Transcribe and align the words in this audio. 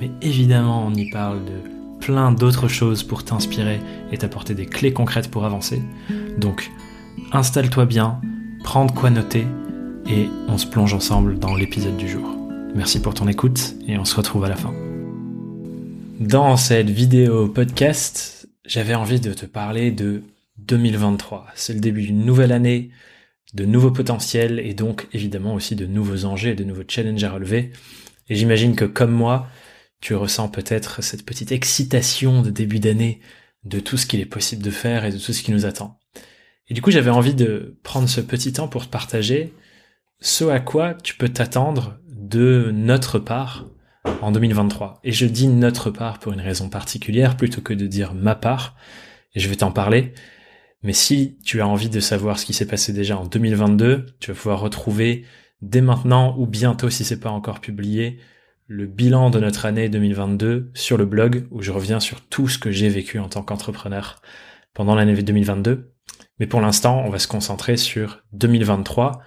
mais 0.00 0.10
évidemment 0.22 0.86
on 0.86 0.94
y 0.94 1.10
parle 1.10 1.44
de 1.44 1.76
plein 2.00 2.32
d'autres 2.32 2.68
choses 2.68 3.02
pour 3.02 3.24
t'inspirer 3.24 3.80
et 4.12 4.18
t'apporter 4.18 4.54
des 4.54 4.66
clés 4.66 4.92
concrètes 4.92 5.30
pour 5.30 5.44
avancer. 5.44 5.82
Donc 6.38 6.70
installe-toi 7.32 7.86
bien, 7.86 8.20
prends 8.62 8.84
de 8.84 8.92
quoi 8.92 9.10
noter 9.10 9.46
et 10.08 10.28
on 10.48 10.58
se 10.58 10.66
plonge 10.66 10.94
ensemble 10.94 11.38
dans 11.38 11.54
l'épisode 11.54 11.96
du 11.96 12.08
jour. 12.08 12.36
Merci 12.74 13.00
pour 13.00 13.14
ton 13.14 13.26
écoute 13.26 13.74
et 13.88 13.98
on 13.98 14.04
se 14.04 14.14
retrouve 14.14 14.44
à 14.44 14.48
la 14.48 14.56
fin. 14.56 14.74
Dans 16.20 16.56
cette 16.56 16.90
vidéo 16.90 17.48
podcast, 17.48 18.48
j'avais 18.64 18.94
envie 18.94 19.20
de 19.20 19.32
te 19.32 19.46
parler 19.46 19.90
de 19.90 20.22
2023. 20.58 21.46
C'est 21.54 21.74
le 21.74 21.80
début 21.80 22.02
d'une 22.02 22.24
nouvelle 22.24 22.52
année, 22.52 22.90
de 23.54 23.64
nouveaux 23.64 23.90
potentiels 23.90 24.60
et 24.60 24.74
donc 24.74 25.08
évidemment 25.12 25.54
aussi 25.54 25.76
de 25.76 25.86
nouveaux 25.86 26.24
enjeux 26.24 26.50
et 26.50 26.54
de 26.54 26.64
nouveaux 26.64 26.84
challenges 26.86 27.24
à 27.24 27.30
relever. 27.30 27.72
Et 28.28 28.34
j'imagine 28.34 28.74
que 28.74 28.84
comme 28.84 29.12
moi, 29.12 29.48
tu 30.00 30.14
ressens 30.14 30.48
peut-être 30.48 31.02
cette 31.02 31.24
petite 31.24 31.52
excitation 31.52 32.42
de 32.42 32.50
début 32.50 32.78
d'année 32.78 33.20
de 33.64 33.80
tout 33.80 33.96
ce 33.96 34.06
qu'il 34.06 34.20
est 34.20 34.26
possible 34.26 34.62
de 34.62 34.70
faire 34.70 35.04
et 35.04 35.12
de 35.12 35.18
tout 35.18 35.32
ce 35.32 35.42
qui 35.42 35.52
nous 35.52 35.66
attend. 35.66 35.98
Et 36.68 36.74
du 36.74 36.82
coup, 36.82 36.90
j'avais 36.90 37.10
envie 37.10 37.34
de 37.34 37.78
prendre 37.82 38.08
ce 38.08 38.20
petit 38.20 38.52
temps 38.52 38.68
pour 38.68 38.86
te 38.86 38.90
partager 38.90 39.52
ce 40.20 40.44
à 40.44 40.60
quoi 40.60 40.94
tu 40.94 41.16
peux 41.16 41.28
t'attendre 41.28 41.98
de 42.08 42.70
notre 42.72 43.18
part 43.18 43.66
en 44.22 44.32
2023. 44.32 45.00
Et 45.04 45.12
je 45.12 45.26
dis 45.26 45.48
notre 45.48 45.90
part 45.90 46.18
pour 46.18 46.32
une 46.32 46.40
raison 46.40 46.68
particulière 46.68 47.36
plutôt 47.36 47.60
que 47.60 47.74
de 47.74 47.86
dire 47.86 48.14
ma 48.14 48.34
part. 48.34 48.76
Et 49.34 49.40
je 49.40 49.48
vais 49.48 49.56
t'en 49.56 49.72
parler. 49.72 50.14
Mais 50.82 50.92
si 50.92 51.38
tu 51.44 51.60
as 51.60 51.68
envie 51.68 51.90
de 51.90 52.00
savoir 52.00 52.38
ce 52.38 52.46
qui 52.46 52.52
s'est 52.52 52.66
passé 52.66 52.92
déjà 52.92 53.18
en 53.18 53.26
2022, 53.26 54.06
tu 54.20 54.30
vas 54.30 54.36
pouvoir 54.36 54.60
retrouver 54.60 55.24
dès 55.62 55.80
maintenant 55.80 56.36
ou 56.38 56.46
bientôt 56.46 56.90
si 56.90 57.04
c'est 57.04 57.20
pas 57.20 57.30
encore 57.30 57.60
publié 57.60 58.18
le 58.68 58.86
bilan 58.86 59.30
de 59.30 59.38
notre 59.38 59.64
année 59.64 59.88
2022 59.88 60.70
sur 60.74 60.96
le 60.96 61.06
blog 61.06 61.46
où 61.50 61.62
je 61.62 61.70
reviens 61.70 62.00
sur 62.00 62.20
tout 62.20 62.48
ce 62.48 62.58
que 62.58 62.70
j'ai 62.70 62.88
vécu 62.88 63.18
en 63.18 63.28
tant 63.28 63.42
qu'entrepreneur 63.42 64.20
pendant 64.74 64.94
l'année 64.94 65.22
2022. 65.22 65.92
Mais 66.38 66.46
pour 66.46 66.60
l'instant, 66.60 67.02
on 67.06 67.10
va 67.10 67.18
se 67.18 67.28
concentrer 67.28 67.76
sur 67.76 68.22
2023 68.32 69.22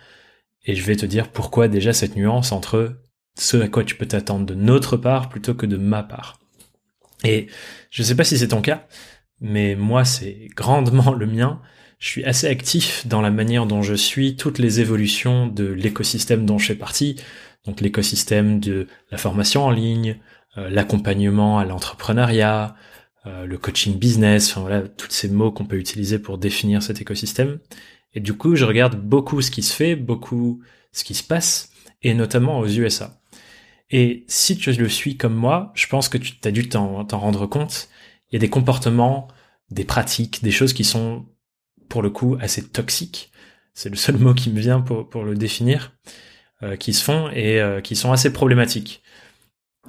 et 0.66 0.76
je 0.76 0.84
vais 0.84 0.96
te 0.96 1.06
dire 1.06 1.32
pourquoi 1.32 1.68
déjà 1.68 1.94
cette 1.94 2.16
nuance 2.16 2.52
entre 2.52 2.98
ce 3.38 3.58
à 3.58 3.68
quoi 3.70 3.84
tu 3.84 3.96
peux 3.96 4.06
t'attendre 4.06 4.46
de 4.46 4.56
notre 4.56 4.98
part 4.98 5.30
plutôt 5.30 5.54
que 5.54 5.66
de 5.66 5.78
ma 5.78 6.04
part. 6.04 6.40
Et 7.24 7.48
je 7.90 8.02
ne 8.02 8.08
sais 8.08 8.16
pas 8.16 8.24
si 8.26 8.38
c'est 8.38 8.50
ton 8.50 8.62
cas, 8.62 8.88
mais 9.40 9.76
moi 9.76 10.04
c'est 10.04 10.50
grandement 10.56 11.14
le 11.14 11.26
mien. 11.26 11.62
Je 11.98 12.08
suis 12.08 12.24
assez 12.24 12.48
actif 12.48 13.08
dans 13.08 13.22
la 13.22 13.32
manière 13.32 13.66
dont 13.66 13.82
je 13.82 13.94
suis 13.94 14.36
toutes 14.36 14.60
les 14.60 14.80
évolutions 14.80 15.48
de 15.48 15.66
l'écosystème 15.66 16.46
dont 16.46 16.58
je 16.58 16.68
fais 16.68 16.76
partie, 16.76 17.18
donc 17.66 17.82
l'écosystème 17.82 18.60
de 18.60 18.88
la 19.12 19.18
formation 19.18 19.66
en 19.66 19.72
ligne, 19.72 20.18
euh, 20.58 20.70
l'accompagnement 20.70 21.60
à 21.60 21.66
l'entrepreneuriat, 21.66 22.76
euh, 23.26 23.46
le 23.46 23.58
coaching 23.58 23.98
business, 24.00 24.52
enfin 24.52 24.62
voilà, 24.62 24.82
tous 24.88 25.12
ces 25.12 25.30
mots 25.30 25.52
qu'on 25.52 25.66
peut 25.66 25.78
utiliser 25.78 26.20
pour 26.20 26.38
définir 26.38 26.82
cet 26.82 27.02
écosystème. 27.02 27.60
Et 28.14 28.20
du 28.20 28.34
coup, 28.34 28.56
je 28.56 28.66
regarde 28.66 28.96
beaucoup 28.96 29.42
ce 29.42 29.52
qui 29.52 29.62
se 29.62 29.74
fait, 29.74 29.96
beaucoup 29.96 30.62
ce 30.92 31.04
qui 31.04 31.14
se 31.14 31.24
passe, 31.24 31.72
et 32.02 32.14
notamment 32.14 32.60
aux 32.60 32.68
USA. 32.68 33.22
Et 33.92 34.26
si 34.28 34.58
tu 34.58 34.72
le 34.72 34.90
suis 34.90 35.18
comme 35.18 35.36
moi, 35.36 35.72
je 35.76 35.88
pense 35.88 36.10
que 36.10 36.18
tu 36.18 36.36
as 36.44 36.52
dû 36.52 36.70
t'en 36.70 37.04
rendre 37.04 37.46
compte, 37.46 37.90
il 38.30 38.36
y 38.36 38.38
a 38.38 38.40
des 38.40 38.50
comportements, 38.50 39.28
des 39.72 39.84
pratiques, 39.84 40.44
des 40.44 40.52
choses 40.52 40.74
qui 40.74 40.84
sont 40.84 41.26
pour 41.90 42.02
le 42.02 42.10
coup 42.10 42.38
assez 42.40 42.68
toxiques. 42.68 43.32
C'est 43.74 43.90
le 43.90 43.96
seul 43.96 44.18
mot 44.18 44.34
qui 44.34 44.52
me 44.52 44.60
vient 44.60 44.82
pour, 44.82 45.10
pour 45.10 45.24
le 45.24 45.36
définir. 45.36 45.94
Euh, 46.62 46.76
qui 46.76 46.92
se 46.92 47.06
font 47.06 47.30
et 47.30 47.62
euh, 47.62 47.80
qui 47.80 47.96
sont 47.96 48.12
assez 48.12 48.34
problématiques. 48.34 49.02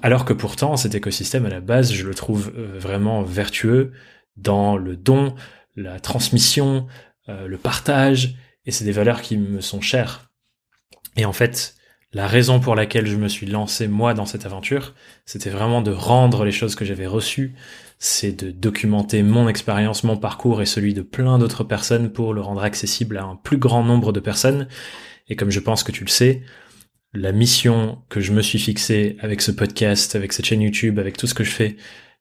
Alors 0.03 0.25
que 0.25 0.33
pourtant, 0.33 0.77
cet 0.77 0.95
écosystème, 0.95 1.45
à 1.45 1.49
la 1.49 1.61
base, 1.61 1.93
je 1.93 2.07
le 2.07 2.15
trouve 2.15 2.53
euh, 2.57 2.79
vraiment 2.79 3.25
vertueux 3.25 3.91
dans 4.37 4.77
le 4.77 4.97
don, 4.97 5.35
la 5.75 5.99
transmission, 5.99 6.87
le 7.29 7.59
partage, 7.59 8.35
et 8.67 8.73
c'est 8.73 8.85
des 8.85 8.93
valeurs 8.93 9.23
qui 9.23 9.37
me 9.37 9.61
sont 9.61 9.81
chères. 9.81 10.31
Et 11.17 11.25
en 11.25 11.33
fait, 11.33 11.77
la 12.13 12.27
raison 12.27 12.59
pour 12.59 12.75
laquelle 12.75 13.07
je 13.07 13.17
me 13.17 13.29
suis 13.29 13.47
lancé 13.47 13.87
moi 13.87 14.15
dans 14.15 14.27
cette 14.27 14.47
aventure, 14.47 14.95
c'était 15.27 15.51
vraiment 15.51 15.81
de 15.81 15.93
rendre 15.93 16.45
les 16.45 16.51
choses 16.51 16.75
que 16.75 16.85
j'avais 16.85 17.07
reçues, 17.07 17.55
c'est 17.99 18.33
de 18.33 18.51
documenter 18.51 19.23
mon 19.23 19.49
expérience, 19.49 20.03
mon 20.03 20.17
parcours 20.17 20.61
et 20.61 20.67
celui 20.67 20.93
de 20.93 21.03
plein 21.03 21.39
d'autres 21.39 21.65
personnes 21.65 22.11
pour 22.11 22.35
le 22.35 22.41
rendre 22.41 22.63
accessible 22.63 23.17
à 23.17 23.25
un 23.25 23.37
plus 23.37 23.59
grand 23.59 23.85
nombre 23.85 24.13
de 24.13 24.21
personnes 24.21 24.67
et 25.29 25.37
comme 25.37 25.51
je 25.51 25.61
pense 25.61 25.85
que 25.85 25.93
tu 25.93 26.05
le 26.05 26.11
sais, 26.11 26.43
la 27.13 27.33
mission 27.33 28.03
que 28.09 28.21
je 28.21 28.33
me 28.33 28.43
suis 28.43 28.59
fixée 28.59 29.17
avec 29.21 29.41
ce 29.41 29.53
podcast, 29.53 30.17
avec 30.17 30.33
cette 30.33 30.47
chaîne 30.47 30.63
YouTube, 30.63 30.99
avec 30.99 31.17
tout 31.17 31.29
ce 31.29 31.35
que 31.35 31.45
je 31.45 31.51
fais 31.51 31.77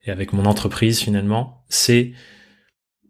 et 0.06 0.12
avec 0.12 0.34
mon 0.34 0.46
entreprise 0.46 1.00
finalement, 1.00 1.64
c'est 1.70 2.14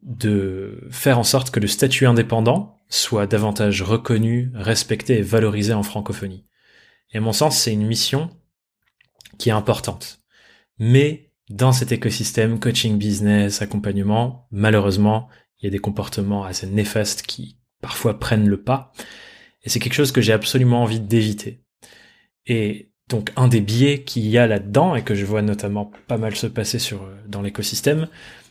de 0.03 0.87
faire 0.91 1.19
en 1.19 1.23
sorte 1.23 1.51
que 1.51 1.59
le 1.59 1.67
statut 1.67 2.05
indépendant 2.05 2.77
soit 2.87 3.27
davantage 3.27 3.81
reconnu, 3.81 4.51
respecté 4.55 5.19
et 5.19 5.21
valorisé 5.21 5.73
en 5.73 5.83
francophonie. 5.83 6.45
Et 7.11 7.17
à 7.17 7.21
mon 7.21 7.33
sens, 7.33 7.57
c'est 7.57 7.73
une 7.73 7.85
mission 7.85 8.29
qui 9.37 9.49
est 9.49 9.53
importante. 9.53 10.21
Mais 10.77 11.31
dans 11.49 11.71
cet 11.71 11.91
écosystème 11.91 12.59
coaching 12.59 12.97
business, 12.97 13.61
accompagnement, 13.61 14.47
malheureusement, 14.51 15.27
il 15.59 15.65
y 15.65 15.67
a 15.67 15.71
des 15.71 15.79
comportements 15.79 16.43
assez 16.43 16.67
néfastes 16.67 17.23
qui 17.23 17.57
parfois 17.81 18.19
prennent 18.19 18.47
le 18.47 18.61
pas. 18.61 18.91
Et 19.63 19.69
c'est 19.69 19.79
quelque 19.79 19.93
chose 19.93 20.11
que 20.11 20.21
j'ai 20.21 20.33
absolument 20.33 20.83
envie 20.83 20.99
d'éviter. 20.99 21.63
Et 22.45 22.91
donc 23.09 23.31
un 23.35 23.47
des 23.47 23.61
biais 23.61 24.03
qu'il 24.03 24.27
y 24.27 24.37
a 24.37 24.47
là-dedans 24.47 24.95
et 24.95 25.03
que 25.03 25.15
je 25.15 25.25
vois 25.25 25.41
notamment 25.41 25.91
pas 26.07 26.17
mal 26.17 26.35
se 26.35 26.47
passer 26.47 26.77
euh, 26.93 26.97
dans 27.27 27.41
l'écosystème, 27.41 28.07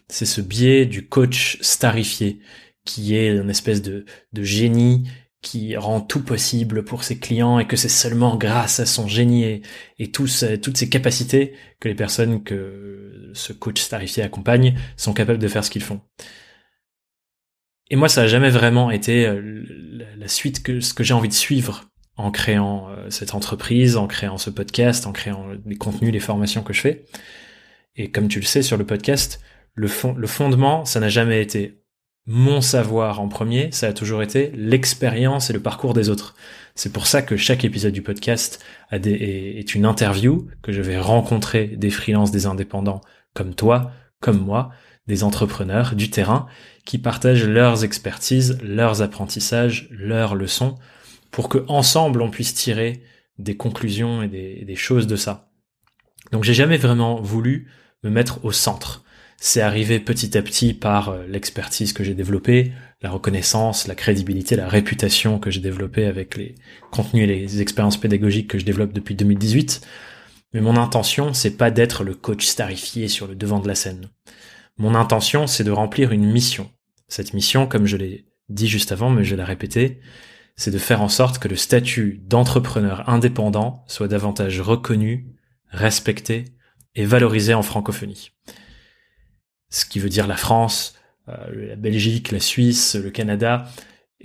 c'est 0.08 0.26
ce 0.26 0.40
biais 0.40 0.86
du 0.86 1.06
coach 1.06 1.58
starifié 1.60 2.40
qui 2.84 3.14
est 3.14 3.28
une 3.28 3.50
espèce 3.50 3.82
de 3.82 4.04
génie 4.34 5.08
qui 5.40 5.76
rend 5.76 6.00
tout 6.00 6.24
possible 6.24 6.84
pour 6.84 7.04
ses 7.04 7.18
clients 7.18 7.58
et 7.58 7.66
que 7.66 7.76
c'est 7.76 7.88
seulement 7.88 8.36
grâce 8.36 8.80
à 8.80 8.86
son 8.86 9.06
génie 9.06 9.44
et, 9.44 9.62
et 9.98 10.10
toutes 10.10 10.28
ses 10.30 10.88
capacités 10.88 11.54
que 11.80 11.88
les 11.88 11.94
personnes 11.94 12.42
que 12.42 13.30
ce 13.34 13.52
coach 13.52 13.80
starifié 13.80 14.22
accompagne 14.22 14.76
sont 14.96 15.12
capables 15.12 15.38
de 15.38 15.48
faire 15.48 15.64
ce 15.64 15.70
qu'ils 15.70 15.82
font. 15.82 16.00
Et 17.90 17.96
moi, 17.96 18.08
ça 18.08 18.22
a 18.22 18.26
jamais 18.26 18.50
vraiment 18.50 18.90
été 18.90 19.26
euh, 19.26 19.64
la 20.16 20.28
suite 20.28 20.62
que 20.62 20.80
ce 20.80 20.92
que 20.92 21.04
j'ai 21.04 21.14
envie 21.14 21.28
de 21.28 21.34
suivre 21.34 21.84
en 22.16 22.30
créant 22.30 22.88
euh, 22.90 23.08
cette 23.08 23.34
entreprise, 23.34 23.96
en 23.96 24.06
créant 24.06 24.38
ce 24.38 24.50
podcast, 24.50 25.06
en 25.06 25.12
créant 25.12 25.46
les 25.64 25.76
contenus, 25.76 26.12
les 26.12 26.20
formations 26.20 26.62
que 26.62 26.72
je 26.72 26.80
fais. 26.80 27.04
Et 27.96 28.10
comme 28.10 28.28
tu 28.28 28.40
le 28.40 28.44
sais 28.44 28.62
sur 28.62 28.76
le 28.76 28.84
podcast, 28.84 29.40
le, 29.74 29.88
fond, 29.88 30.12
le 30.14 30.26
fondement, 30.26 30.84
ça 30.84 31.00
n'a 31.00 31.08
jamais 31.08 31.40
été 31.40 31.77
mon 32.30 32.60
savoir 32.60 33.20
en 33.20 33.28
premier, 33.28 33.72
ça 33.72 33.88
a 33.88 33.92
toujours 33.94 34.22
été 34.22 34.52
l'expérience 34.54 35.48
et 35.48 35.54
le 35.54 35.60
parcours 35.60 35.94
des 35.94 36.10
autres. 36.10 36.34
C'est 36.74 36.92
pour 36.92 37.06
ça 37.06 37.22
que 37.22 37.38
chaque 37.38 37.64
épisode 37.64 37.94
du 37.94 38.02
podcast 38.02 38.62
est 38.92 39.74
une 39.74 39.86
interview, 39.86 40.46
que 40.62 40.70
je 40.70 40.82
vais 40.82 41.00
rencontrer 41.00 41.66
des 41.66 41.90
freelances, 41.90 42.30
des 42.30 42.44
indépendants 42.44 43.00
comme 43.32 43.54
toi, 43.54 43.92
comme 44.20 44.38
moi, 44.38 44.70
des 45.06 45.24
entrepreneurs 45.24 45.94
du 45.94 46.10
terrain 46.10 46.46
qui 46.84 46.98
partagent 46.98 47.46
leurs 47.46 47.82
expertises, 47.82 48.58
leurs 48.62 49.00
apprentissages, 49.00 49.88
leurs 49.90 50.34
leçons 50.34 50.76
pour 51.30 51.48
que 51.48 51.64
ensemble 51.68 52.20
on 52.20 52.30
puisse 52.30 52.52
tirer 52.52 53.02
des 53.38 53.56
conclusions 53.56 54.22
et 54.22 54.28
des, 54.28 54.76
choses 54.76 55.06
de 55.06 55.16
ça. 55.16 55.50
Donc 56.30 56.44
j'ai 56.44 56.54
jamais 56.54 56.76
vraiment 56.76 57.20
voulu 57.20 57.70
me 58.02 58.10
mettre 58.10 58.44
au 58.44 58.52
centre. 58.52 59.02
C'est 59.40 59.60
arrivé 59.60 60.00
petit 60.00 60.36
à 60.36 60.42
petit 60.42 60.74
par 60.74 61.10
euh, 61.10 61.24
l'expertise 61.28 61.92
que 61.92 62.02
j'ai 62.02 62.14
développée, 62.14 62.72
la 63.02 63.10
reconnaissance, 63.10 63.86
la 63.86 63.94
crédibilité, 63.94 64.56
la 64.56 64.68
réputation 64.68 65.38
que 65.38 65.52
j'ai 65.52 65.60
développée 65.60 66.06
avec 66.06 66.36
les 66.36 66.56
contenus 66.90 67.22
et 67.22 67.26
les 67.26 67.60
expériences 67.62 67.98
pédagogiques 67.98 68.48
que 68.48 68.58
je 68.58 68.64
développe 68.64 68.92
depuis 68.92 69.14
2018. 69.14 69.86
Mais 70.54 70.60
mon 70.60 70.76
intention, 70.76 71.34
c'est 71.34 71.56
pas 71.56 71.70
d'être 71.70 72.02
le 72.02 72.14
coach 72.14 72.46
starifié 72.46 73.06
sur 73.06 73.28
le 73.28 73.36
devant 73.36 73.60
de 73.60 73.68
la 73.68 73.76
scène. 73.76 74.08
Mon 74.76 74.96
intention, 74.96 75.46
c'est 75.46 75.64
de 75.64 75.70
remplir 75.70 76.10
une 76.10 76.26
mission. 76.26 76.70
Cette 77.06 77.32
mission, 77.32 77.68
comme 77.68 77.86
je 77.86 77.96
l'ai 77.96 78.26
dit 78.48 78.66
juste 78.66 78.90
avant, 78.90 79.10
mais 79.10 79.22
je 79.22 79.30
vais 79.30 79.36
la 79.36 79.44
répéter, 79.44 80.00
c'est 80.56 80.72
de 80.72 80.78
faire 80.78 81.00
en 81.00 81.08
sorte 81.08 81.38
que 81.38 81.46
le 81.46 81.56
statut 81.56 82.20
d'entrepreneur 82.26 83.08
indépendant 83.08 83.84
soit 83.86 84.08
davantage 84.08 84.60
reconnu, 84.60 85.28
respecté 85.70 86.46
est 86.96 87.04
valorisé 87.04 87.54
en 87.54 87.62
francophonie. 87.62 88.32
Ce 89.70 89.84
qui 89.84 89.98
veut 89.98 90.08
dire 90.08 90.26
la 90.26 90.36
France, 90.36 90.94
euh, 91.28 91.68
la 91.68 91.76
Belgique, 91.76 92.32
la 92.32 92.40
Suisse, 92.40 92.94
le 92.94 93.10
Canada, 93.10 93.66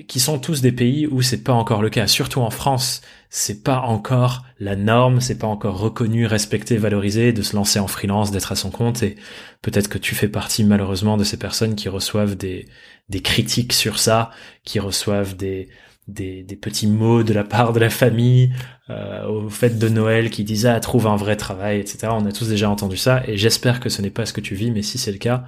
qui 0.07 0.19
sont 0.19 0.39
tous 0.39 0.61
des 0.61 0.71
pays 0.71 1.05
où 1.05 1.21
c'est 1.21 1.43
pas 1.43 1.53
encore 1.53 1.81
le 1.81 1.89
cas. 1.89 2.07
Surtout 2.07 2.41
en 2.41 2.49
France, 2.49 3.01
c'est 3.29 3.63
pas 3.63 3.81
encore 3.81 4.43
la 4.59 4.75
norme, 4.75 5.21
c'est 5.21 5.37
pas 5.37 5.47
encore 5.47 5.77
reconnu, 5.77 6.25
respecté, 6.25 6.77
valorisé 6.77 7.31
de 7.31 7.41
se 7.43 7.55
lancer 7.55 7.79
en 7.79 7.87
freelance, 7.87 8.31
d'être 8.31 8.51
à 8.51 8.55
son 8.55 8.71
compte. 8.71 9.03
Et 9.03 9.17
peut-être 9.61 9.89
que 9.89 9.99
tu 9.99 10.15
fais 10.15 10.29
partie 10.29 10.63
malheureusement 10.63 11.17
de 11.17 11.23
ces 11.23 11.37
personnes 11.37 11.75
qui 11.75 11.89
reçoivent 11.89 12.35
des, 12.35 12.67
des 13.09 13.21
critiques 13.21 13.73
sur 13.73 13.99
ça, 13.99 14.31
qui 14.63 14.79
reçoivent 14.79 15.35
des, 15.35 15.69
des, 16.07 16.43
des 16.43 16.55
petits 16.55 16.87
mots 16.87 17.23
de 17.23 17.33
la 17.33 17.43
part 17.43 17.73
de 17.73 17.79
la 17.79 17.89
famille 17.89 18.53
euh, 18.89 19.25
au 19.27 19.49
fait 19.49 19.79
de 19.79 19.89
Noël 19.89 20.29
qui 20.29 20.43
disent 20.43 20.65
ah 20.65 20.79
trouve 20.79 21.07
un 21.07 21.15
vrai 21.15 21.35
travail, 21.35 21.79
etc. 21.79 22.07
On 22.11 22.25
a 22.25 22.31
tous 22.31 22.49
déjà 22.49 22.69
entendu 22.69 22.97
ça 22.97 23.23
et 23.27 23.37
j'espère 23.37 23.79
que 23.79 23.89
ce 23.89 24.01
n'est 24.01 24.09
pas 24.09 24.25
ce 24.25 24.33
que 24.33 24.41
tu 24.41 24.55
vis, 24.55 24.71
mais 24.71 24.81
si 24.81 24.97
c'est 24.97 25.11
le 25.11 25.17
cas, 25.17 25.45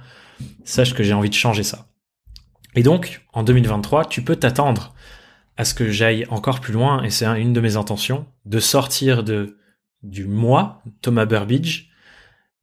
sache 0.64 0.94
que 0.94 1.02
j'ai 1.02 1.12
envie 1.12 1.30
de 1.30 1.34
changer 1.34 1.62
ça. 1.62 1.88
Et 2.74 2.82
donc, 2.82 3.26
en 3.32 3.42
2023, 3.42 4.06
tu 4.06 4.22
peux 4.22 4.36
t'attendre 4.36 4.94
à 5.56 5.64
ce 5.64 5.74
que 5.74 5.90
j'aille 5.90 6.26
encore 6.28 6.60
plus 6.60 6.74
loin, 6.74 7.02
et 7.02 7.10
c'est 7.10 7.24
une 7.24 7.54
de 7.54 7.60
mes 7.60 7.76
intentions, 7.76 8.26
de 8.44 8.60
sortir 8.60 9.24
de 9.24 9.56
du 10.02 10.26
moi, 10.26 10.82
Thomas 11.00 11.24
Burbidge, 11.24 11.88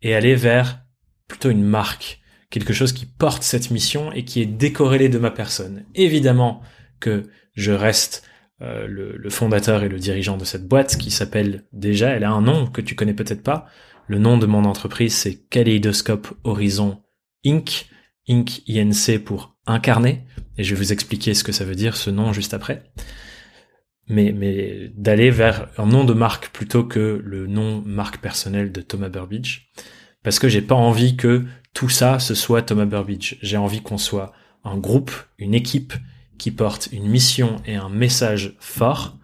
et 0.04 0.14
aller 0.14 0.36
vers 0.36 0.84
plutôt 1.28 1.50
une 1.50 1.64
marque, 1.64 2.22
quelque 2.52 2.74
chose 2.74 2.94
qui 2.94 3.08
porte 3.08 3.42
cette 3.42 3.72
mission 3.72 4.12
et 4.12 4.24
qui 4.24 4.42
est 4.42 4.46
décorrélé 4.46 5.10
de 5.10 5.18
ma 5.18 5.32
personne. 5.32 5.86
Évidemment 5.96 6.62
je 7.56 7.72
reste 7.72 8.24
euh, 8.62 8.88
le, 8.88 9.30
fondateur 9.30 9.84
et 9.84 9.90
le 9.90 10.00
dirigeant 10.00 10.38
de 10.38 10.46
cette 10.46 10.68
boîte 10.68 10.98
qui 10.98 11.12
s'appelle 11.12 11.66
déjà, 11.74 12.10
elle 12.10 12.24
a 12.24 12.32
un 12.32 12.42
nom 12.42 12.68
que 12.68 12.82
tu 12.82 12.96
connais 12.96 13.14
peut-être 13.14 13.44
pas. 13.44 13.68
Le 14.08 14.20
nom 14.20 14.38
de 14.38 14.46
mon 14.46 14.64
entreprise, 14.64 15.16
c'est 15.16 15.36
Kaleidoscope 15.50 16.28
Horizon 16.44 17.02
Inc. 17.46 17.88
Inc. 18.30 18.62
INC 18.70 19.18
pour 19.20 19.58
incarner, 19.66 20.24
et 20.58 20.64
je 20.64 20.76
vais 20.76 20.80
vous 20.80 20.94
expliquer 20.94 21.34
ce 21.34 21.44
que 21.44 21.52
ça 21.52 21.66
veut 21.66 21.76
dire 21.76 21.98
ce 21.98 22.10
nom 22.10 22.32
juste 22.32 22.54
après. 22.54 22.84
Mais, 24.08 24.32
mais 24.32 24.92
d'aller 24.96 25.30
vers 25.30 25.70
un 25.78 25.86
nom 25.86 26.04
de 26.04 26.14
marque 26.14 26.50
plutôt 26.50 26.84
que 26.84 27.22
le 27.24 27.48
nom 27.48 27.82
marque 27.86 28.20
personnelle 28.20 28.72
de 28.72 28.82
Thomas 28.82 29.10
Burbidge, 29.10 29.70
parce 30.24 30.40
que 30.40 30.48
j'ai 30.48 30.62
pas 30.62 30.76
envie 30.76 31.18
que 31.18 31.44
tout 31.74 31.90
ça 31.90 32.20
ce 32.20 32.36
soit 32.36 32.62
Thomas 32.62 32.86
Burbidge. 32.86 33.36
J'ai 33.42 33.58
envie 33.58 33.82
qu'on 33.82 33.98
soit 33.98 34.32
un 34.64 34.78
groupe, 34.78 35.12
une 35.38 35.54
équipe 35.54 35.94
qui 36.38 36.52
porte 36.52 36.90
une 36.92 37.08
mission 37.08 37.58
et 37.66 37.76
un 37.76 37.90
message 37.90 38.56
fort, 38.60 39.18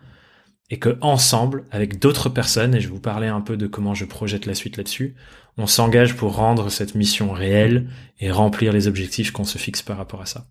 et 0.69 0.77
que 0.77 0.97
ensemble, 1.01 1.65
avec 1.71 2.00
d'autres 2.00 2.29
personnes, 2.29 2.75
et 2.75 2.79
je 2.79 2.88
vais 2.88 2.94
vous 2.94 3.00
parler 3.00 3.27
un 3.27 3.41
peu 3.41 3.57
de 3.57 3.67
comment 3.67 3.95
je 3.95 4.06
projette 4.06 4.45
la 4.45 4.53
suite 4.53 4.77
là-dessus, 4.77 5.15
on 5.57 5.67
s'engage 5.67 6.15
pour 6.15 6.35
rendre 6.35 6.69
cette 6.69 6.95
mission 6.95 7.31
réelle 7.31 7.89
et 8.19 8.31
remplir 8.31 8.71
les 8.71 8.88
objectifs 8.88 9.31
qu'on 9.31 9.45
se 9.45 9.57
fixe 9.57 9.81
par 9.81 9.97
rapport 9.97 10.21
à 10.21 10.25
ça. 10.25 10.47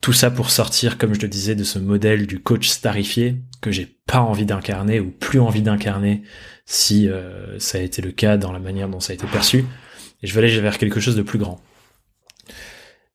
Tout 0.00 0.12
ça 0.12 0.30
pour 0.30 0.50
sortir, 0.50 0.98
comme 0.98 1.14
je 1.14 1.20
le 1.20 1.28
disais, 1.28 1.54
de 1.54 1.62
ce 1.62 1.78
modèle 1.78 2.26
du 2.26 2.40
coach 2.40 2.68
starifié 2.68 3.36
que 3.60 3.70
j'ai 3.70 3.98
pas 4.06 4.20
envie 4.20 4.46
d'incarner 4.46 4.98
ou 4.98 5.10
plus 5.10 5.40
envie 5.40 5.62
d'incarner 5.62 6.22
si 6.64 7.08
euh, 7.08 7.58
ça 7.58 7.78
a 7.78 7.80
été 7.80 8.02
le 8.02 8.10
cas 8.10 8.36
dans 8.36 8.50
la 8.50 8.58
manière 8.58 8.88
dont 8.88 8.98
ça 8.98 9.12
a 9.12 9.14
été 9.14 9.26
perçu. 9.26 9.64
Et 10.22 10.26
je 10.26 10.34
vais 10.34 10.44
aller 10.44 10.60
vers 10.60 10.78
quelque 10.78 11.00
chose 11.00 11.14
de 11.14 11.22
plus 11.22 11.38
grand. 11.38 11.60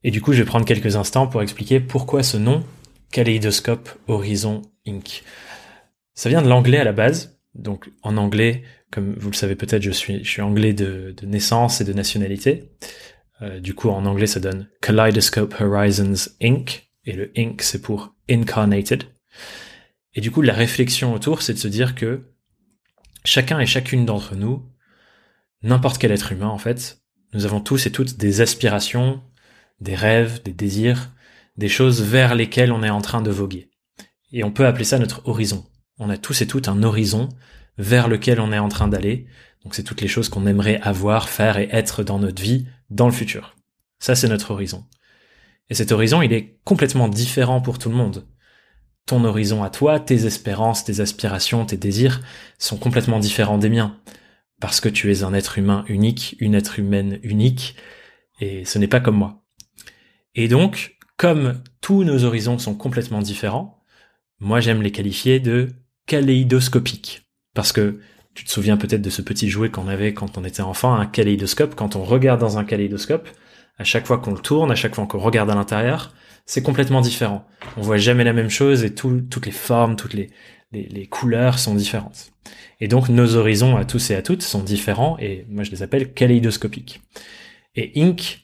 Et 0.04 0.12
du 0.12 0.22
coup, 0.22 0.34
je 0.34 0.40
vais 0.40 0.46
prendre 0.46 0.66
quelques 0.66 0.96
instants 0.96 1.28
pour 1.28 1.42
expliquer 1.42 1.80
pourquoi 1.80 2.24
ce 2.24 2.38
nom, 2.38 2.64
Kaleidoscope 3.12 3.90
Horizon 4.08 4.62
Inc. 4.88 5.24
Ça 6.14 6.30
vient 6.30 6.42
de 6.42 6.48
l'anglais 6.48 6.78
à 6.78 6.84
la 6.84 6.94
base. 6.94 7.40
Donc 7.56 7.90
en 8.04 8.18
anglais, 8.18 8.64
comme 8.92 9.16
vous 9.18 9.30
le 9.30 9.36
savez 9.36 9.56
peut-être, 9.56 9.82
je 9.82 9.92
suis, 9.92 10.42
anglais 10.42 10.74
de, 10.74 11.14
de 11.18 11.26
naissance 11.26 11.82
et 11.82 11.84
de 11.84 11.94
nationalité. 11.94 12.72
Euh, 13.42 13.60
du 13.60 13.74
coup, 13.74 13.90
en 13.90 14.06
anglais, 14.06 14.28
ça 14.28 14.40
donne 14.40 14.70
Kaleidoscope 14.82 15.56
Horizons 15.60 16.30
Inc. 16.42 16.90
Et 17.06 17.14
le 17.14 17.32
Inc, 17.38 17.62
c'est 17.62 17.82
pour 17.82 18.16
Incarnated. 18.30 19.04
Et 20.14 20.22
du 20.22 20.32
coup, 20.32 20.42
la 20.42 20.54
réflexion 20.54 21.14
autour, 21.14 21.42
c'est 21.42 21.54
de 21.54 21.60
se 21.60 21.68
dire 21.68 21.96
que 21.96 22.34
chacun 23.24 23.60
et 23.60 23.66
chacune 23.66 24.06
d'entre 24.06 24.36
nous, 24.36 24.66
n'importe 25.62 26.00
quel 26.00 26.12
être 26.12 26.32
humain 26.32 26.48
en 26.48 26.58
fait, 26.58 27.02
nous 27.34 27.46
avons 27.46 27.62
tous 27.62 27.86
et 27.86 27.92
toutes 27.92 28.18
des 28.18 28.42
aspirations, 28.42 29.22
des 29.80 29.96
rêves, 29.96 30.42
des 30.44 30.54
désirs, 30.54 31.12
des 31.58 31.70
choses 31.70 32.02
vers 32.02 32.36
lesquelles 32.36 32.72
on 32.72 32.84
est 32.84 32.90
en 32.90 33.02
train 33.02 33.22
de 33.22 33.32
voguer. 33.32 33.70
Et 34.32 34.44
on 34.44 34.52
peut 34.52 34.66
appeler 34.66 34.84
ça 34.84 35.00
notre 35.00 35.28
horizon. 35.28 35.66
On 36.00 36.10
a 36.10 36.18
tous 36.18 36.42
et 36.42 36.48
toutes 36.48 36.68
un 36.68 36.84
horizon 36.84 37.30
vers 37.78 38.08
lequel 38.08 38.40
on 38.40 38.52
est 38.52 38.60
en 38.60 38.70
train 38.70 38.88
d'aller. 38.88 39.28
Donc 39.64 39.76
c'est 39.76 39.84
toutes 39.84 40.02
les 40.02 40.08
choses 40.08 40.30
qu'on 40.30 40.48
aimerait 40.48 40.80
avoir, 40.82 41.30
faire 41.30 41.58
et 41.58 41.70
être 41.72 42.04
dans 42.04 42.20
notre 42.20 42.42
vie 42.42 42.68
dans 42.90 43.08
le 43.08 43.14
futur. 43.14 43.56
Ça 44.00 44.16
c'est 44.16 44.28
notre 44.28 44.52
horizon. 44.52 44.86
Et 45.70 45.74
cet 45.74 45.92
horizon, 45.92 46.22
il 46.22 46.34
est 46.34 46.60
complètement 46.64 47.10
différent 47.10 47.62
pour 47.62 47.78
tout 47.78 47.90
le 47.90 47.96
monde. 47.96 48.26
Ton 49.06 49.24
horizon 49.24 49.64
à 49.64 49.70
toi, 49.70 50.00
tes 50.00 50.26
espérances, 50.26 50.84
tes 50.84 51.00
aspirations, 51.00 51.66
tes 51.66 51.78
désirs 51.78 52.22
sont 52.58 52.78
complètement 52.78 53.20
différents 53.20 53.58
des 53.58 53.70
miens. 53.70 53.98
Parce 54.60 54.80
que 54.80 54.90
tu 54.90 55.12
es 55.12 55.24
un 55.24 55.34
être 55.34 55.58
humain 55.58 55.86
unique, 55.88 56.36
une 56.40 56.56
être 56.56 56.80
humaine 56.80 57.20
unique, 57.22 57.76
et 58.40 58.66
ce 58.66 58.80
n'est 58.80 58.88
pas 58.88 59.00
comme 59.00 59.18
moi. 59.18 59.44
Et 60.38 60.48
donc, 60.48 60.96
comme 61.18 61.62
tous 61.82 62.04
nos 62.04 62.24
horizons 62.24 62.60
sont 62.60 62.76
complètement 62.76 63.22
différents, 63.22 63.84
moi 64.40 64.60
j'aime 64.60 64.84
les 64.84 64.92
qualifier 64.92 65.40
de 65.40 65.70
kaléidoscopiques. 66.06 67.24
Parce 67.56 67.74
que 67.74 68.00
tu 68.36 68.46
te 68.46 68.52
souviens 68.52 68.78
peut-être 68.78 69.02
de 69.02 69.10
ce 69.10 69.24
petit 69.24 69.50
jouet 69.50 69.72
qu'on 69.72 69.88
avait 69.88 70.14
quand 70.14 70.38
on 70.38 70.46
était 70.46 70.62
enfant, 70.62 70.94
un 70.94 71.08
kaléidoscope. 71.08 71.74
Quand 71.74 71.96
on 71.96 72.04
regarde 72.04 72.40
dans 72.40 72.60
un 72.60 72.64
kaléidoscope, 72.64 73.28
à 73.80 73.84
chaque 73.84 74.06
fois 74.06 74.20
qu'on 74.20 74.32
le 74.32 74.40
tourne, 74.40 74.72
à 74.72 74.76
chaque 74.76 74.94
fois 74.94 75.08
qu'on 75.08 75.18
regarde 75.18 75.50
à 75.50 75.56
l'intérieur, 75.56 76.14
c'est 76.46 76.62
complètement 76.62 77.02
différent. 77.02 77.44
On 77.76 77.82
voit 77.82 77.98
jamais 77.98 78.24
la 78.24 78.34
même 78.34 78.52
chose 78.52 78.84
et 78.84 78.94
toutes 78.94 79.44
les 79.44 79.52
formes, 79.52 79.96
toutes 79.96 80.14
les, 80.14 80.30
couleurs 81.10 81.58
sont 81.58 81.74
différentes. 81.74 82.32
Et 82.80 82.88
donc 82.88 83.10
nos 83.10 83.36
horizons 83.36 83.76
à 83.76 83.86
tous 83.86 84.12
et 84.12 84.16
à 84.16 84.22
toutes 84.22 84.44
sont 84.44 84.62
différents 84.62 85.18
et 85.18 85.48
moi 85.50 85.64
je 85.64 85.72
les 85.72 85.82
appelle 85.82 86.14
kaléidoscopiques. 86.14 87.02
Et 87.76 87.92
Ink, 87.96 88.44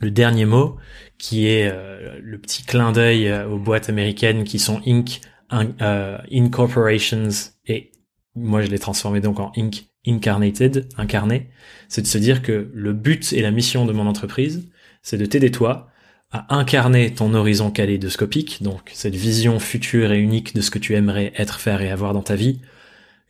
le 0.00 0.10
dernier 0.10 0.44
mot, 0.44 0.76
qui 1.18 1.46
est 1.46 1.70
euh, 1.70 2.18
le 2.22 2.38
petit 2.38 2.62
clin 2.62 2.92
d'œil 2.92 3.28
euh, 3.28 3.48
aux 3.48 3.58
boîtes 3.58 3.88
américaines 3.88 4.44
qui 4.44 4.58
sont 4.58 4.80
Inc, 4.86 5.20
euh, 5.52 6.18
Incorporations 6.32 7.28
et 7.66 7.92
moi 8.34 8.62
je 8.62 8.68
l'ai 8.68 8.78
transformé 8.78 9.20
donc 9.20 9.40
en 9.40 9.52
Inc, 9.56 9.88
Incarnated, 10.06 10.88
incarné, 10.96 11.50
c'est 11.88 12.02
de 12.02 12.06
se 12.06 12.18
dire 12.18 12.42
que 12.42 12.70
le 12.72 12.92
but 12.92 13.32
et 13.32 13.42
la 13.42 13.50
mission 13.50 13.84
de 13.84 13.92
mon 13.92 14.06
entreprise, 14.06 14.68
c'est 15.02 15.18
de 15.18 15.26
t'aider 15.26 15.50
toi 15.50 15.88
à 16.30 16.54
incarner 16.56 17.12
ton 17.12 17.34
horizon 17.34 17.70
kaléidoscopique, 17.70 18.62
donc 18.62 18.90
cette 18.94 19.14
vision 19.14 19.58
future 19.58 20.12
et 20.12 20.18
unique 20.18 20.54
de 20.54 20.60
ce 20.60 20.70
que 20.70 20.78
tu 20.78 20.94
aimerais 20.94 21.32
être, 21.36 21.60
faire 21.60 21.82
et 21.82 21.90
avoir 21.90 22.12
dans 22.12 22.22
ta 22.22 22.36
vie, 22.36 22.60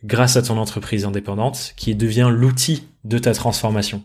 grâce 0.03 0.37
à 0.37 0.41
ton 0.41 0.57
entreprise 0.57 1.05
indépendante, 1.05 1.73
qui 1.75 1.95
devient 1.95 2.29
l'outil 2.31 2.83
de 3.03 3.17
ta 3.17 3.33
transformation. 3.33 4.03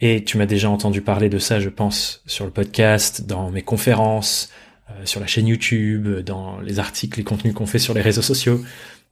Et 0.00 0.24
tu 0.24 0.38
m'as 0.38 0.46
déjà 0.46 0.70
entendu 0.70 1.02
parler 1.02 1.28
de 1.28 1.38
ça, 1.38 1.60
je 1.60 1.68
pense, 1.68 2.22
sur 2.26 2.46
le 2.46 2.50
podcast, 2.50 3.26
dans 3.26 3.50
mes 3.50 3.62
conférences, 3.62 4.50
euh, 4.90 5.04
sur 5.04 5.20
la 5.20 5.26
chaîne 5.26 5.46
YouTube, 5.46 6.20
dans 6.20 6.60
les 6.60 6.78
articles, 6.78 7.18
les 7.18 7.24
contenus 7.24 7.54
qu'on 7.54 7.66
fait 7.66 7.78
sur 7.78 7.92
les 7.92 8.00
réseaux 8.00 8.22
sociaux, 8.22 8.62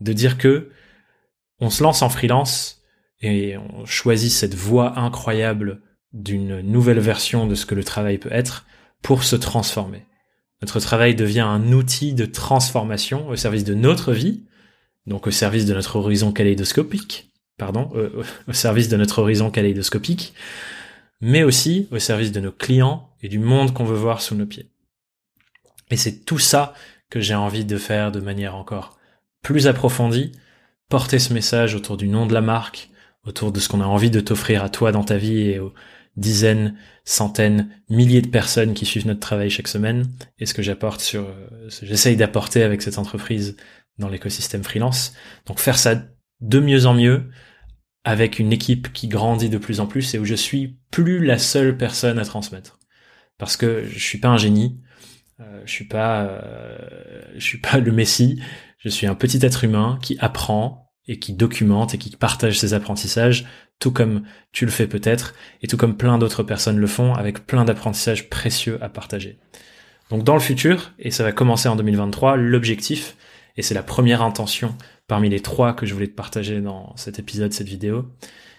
de 0.01 0.13
dire 0.13 0.39
que 0.39 0.71
on 1.61 1.71
se 1.71 1.83
lance 1.83 2.03
en 2.03 2.09
freelance 2.09 2.83
et 3.21 3.57
on 3.59 3.85
choisit 3.85 4.33
cette 4.33 4.55
voie 4.55 4.99
incroyable 4.99 5.83
d'une 6.13 6.61
nouvelle 6.61 7.01
version 7.01 7.47
de 7.47 7.55
ce 7.55 7.67
que 7.67 7.75
le 7.75 7.85
travail 7.85 8.19
peut 8.19 8.33
être 8.33 8.67
pour 9.03 9.25
se 9.25 9.37
transformer. 9.37 10.07
Notre 10.63 10.81
travail 10.81 11.15
devient 11.15 11.41
un 11.41 11.73
outil 11.73 12.15
de 12.15 12.25
transformation 12.25 13.29
au 13.29 13.37
service 13.37 13.65
de 13.65 13.75
notre 13.75 14.13
vie, 14.13 14.45
donc 15.07 15.27
au 15.27 15.31
service 15.31 15.67
de 15.67 15.75
notre 15.75 15.97
horizon 15.97 16.33
kaléidoscopique, 16.33 17.31
pardon, 17.59 17.91
euh, 17.95 18.23
au 18.49 18.53
service 18.53 18.89
de 18.89 18.97
notre 18.97 19.21
horizon 19.21 19.51
kaléidoscopique, 19.51 20.33
mais 21.21 21.43
aussi 21.43 21.89
au 21.91 21.99
service 21.99 22.33
de 22.33 22.41
nos 22.41 22.53
clients 22.53 23.11
et 23.23 23.29
du 23.29 23.39
monde 23.39 23.73
qu'on 23.73 23.85
veut 23.85 23.97
voir 23.97 24.21
sous 24.23 24.35
nos 24.35 24.47
pieds. 24.47 24.71
Et 25.91 25.97
c'est 25.97 26.25
tout 26.25 26.39
ça 26.39 26.75
que 27.11 27.21
j'ai 27.21 27.35
envie 27.35 27.65
de 27.65 27.79
faire 27.79 28.13
de 28.13 28.21
manière 28.21 28.55
encore 28.55 28.99
plus 29.43 29.67
approfondie, 29.67 30.33
porter 30.89 31.19
ce 31.19 31.33
message 31.33 31.75
autour 31.75 31.97
du 31.97 32.09
nom 32.09 32.27
de 32.27 32.35
la 32.35 32.41
marque, 32.41 32.91
autour 33.25 33.53
de 33.53 33.61
ce 33.61 33.69
qu'on 33.69 33.81
a 33.81 33.87
envie 33.87 34.11
de 34.11 34.21
t'offrir 34.21 34.63
à 34.63 34.69
toi 34.69 34.93
dans 34.93 35.05
ta 35.05 35.17
vie 35.17 35.41
et 35.41 35.59
aux 35.59 35.73
dizaines, 36.17 36.75
centaines, 37.05 37.71
milliers 37.89 38.23
de 38.23 38.29
personnes 38.29 38.75
qui 38.75 38.85
suivent 38.85 39.07
notre 39.07 39.21
travail 39.21 39.51
chaque 39.51 39.69
semaine 39.69 40.09
et 40.39 40.47
ce 40.47 40.55
que 40.55 40.63
j'apporte 40.63 41.01
sur, 41.01 41.23
euh, 41.23 41.69
j'essaye 41.83 42.17
d'apporter 42.17 42.63
avec 42.63 42.83
cette 42.83 42.99
entreprise 42.99 43.57
dans 43.99 44.09
l'écosystème 44.09 44.65
freelance. 44.65 45.15
Donc 45.47 45.61
faire 45.61 45.79
ça 45.79 46.03
de 46.41 46.61
mieux 46.61 46.87
en 46.87 46.95
mieux, 46.95 47.31
avec 48.09 48.39
une 48.39 48.55
équipe 48.55 48.91
qui 48.95 49.07
grandit 49.07 49.51
de 49.51 49.59
plus 49.59 49.81
en 49.81 49.87
plus 49.87 50.15
et 50.15 50.19
où 50.19 50.25
je 50.25 50.35
suis 50.35 50.79
plus 50.91 51.23
la 51.23 51.37
seule 51.37 51.77
personne 51.77 52.19
à 52.19 52.25
transmettre. 52.25 52.79
Parce 53.37 53.59
que 53.59 53.85
je 53.85 53.99
suis 53.99 54.17
pas 54.17 54.29
un 54.29 54.39
génie, 54.39 54.81
euh, 55.41 55.61
je 55.67 55.71
suis 55.71 55.85
pas, 55.85 56.23
euh, 56.23 56.79
je 57.37 57.45
suis 57.45 57.59
pas 57.59 57.77
le 57.77 57.93
messie, 57.93 58.41
je 58.79 58.89
suis 58.89 59.07
un 59.07 59.15
petit 59.15 59.45
être 59.45 59.63
humain 59.63 59.99
qui 60.01 60.17
apprend 60.21 60.91
et 61.07 61.19
qui 61.19 61.35
documente 61.35 61.93
et 61.93 61.99
qui 61.99 62.17
partage 62.17 62.59
ses 62.59 62.73
apprentissages, 62.73 63.45
tout 63.79 63.93
comme 63.93 64.23
tu 64.53 64.65
le 64.65 64.71
fais 64.71 64.87
peut-être, 64.87 65.35
et 65.61 65.67
tout 65.67 65.77
comme 65.77 65.95
plein 65.95 66.17
d'autres 66.17 66.43
personnes 66.43 66.79
le 66.79 66.87
font, 66.87 67.13
avec 67.13 67.47
plein 67.47 67.67
d'apprentissages 67.67 68.31
précieux 68.31 68.83
à 68.83 68.89
partager. 68.89 69.39
Donc 70.09 70.25
dans 70.25 70.35
le 70.35 70.41
futur, 70.41 70.95
et 70.99 71.11
ça 71.11 71.25
va 71.25 71.33
commencer 71.33 71.69
en 71.69 71.77
2023, 71.77 72.39
l'objectif, 72.39 73.19
et 73.59 73.63
c'est 73.63 73.75
la 73.75 73.83
première 73.83 74.23
intention 74.23 74.75
parmi 75.09 75.29
les 75.29 75.41
trois 75.41 75.75
que 75.75 75.85
je 75.85 75.93
voulais 75.93 76.07
te 76.07 76.15
partager 76.15 76.61
dans 76.61 76.95
cet 76.97 77.19
épisode, 77.19 77.53
cette 77.53 77.69
vidéo, 77.69 78.07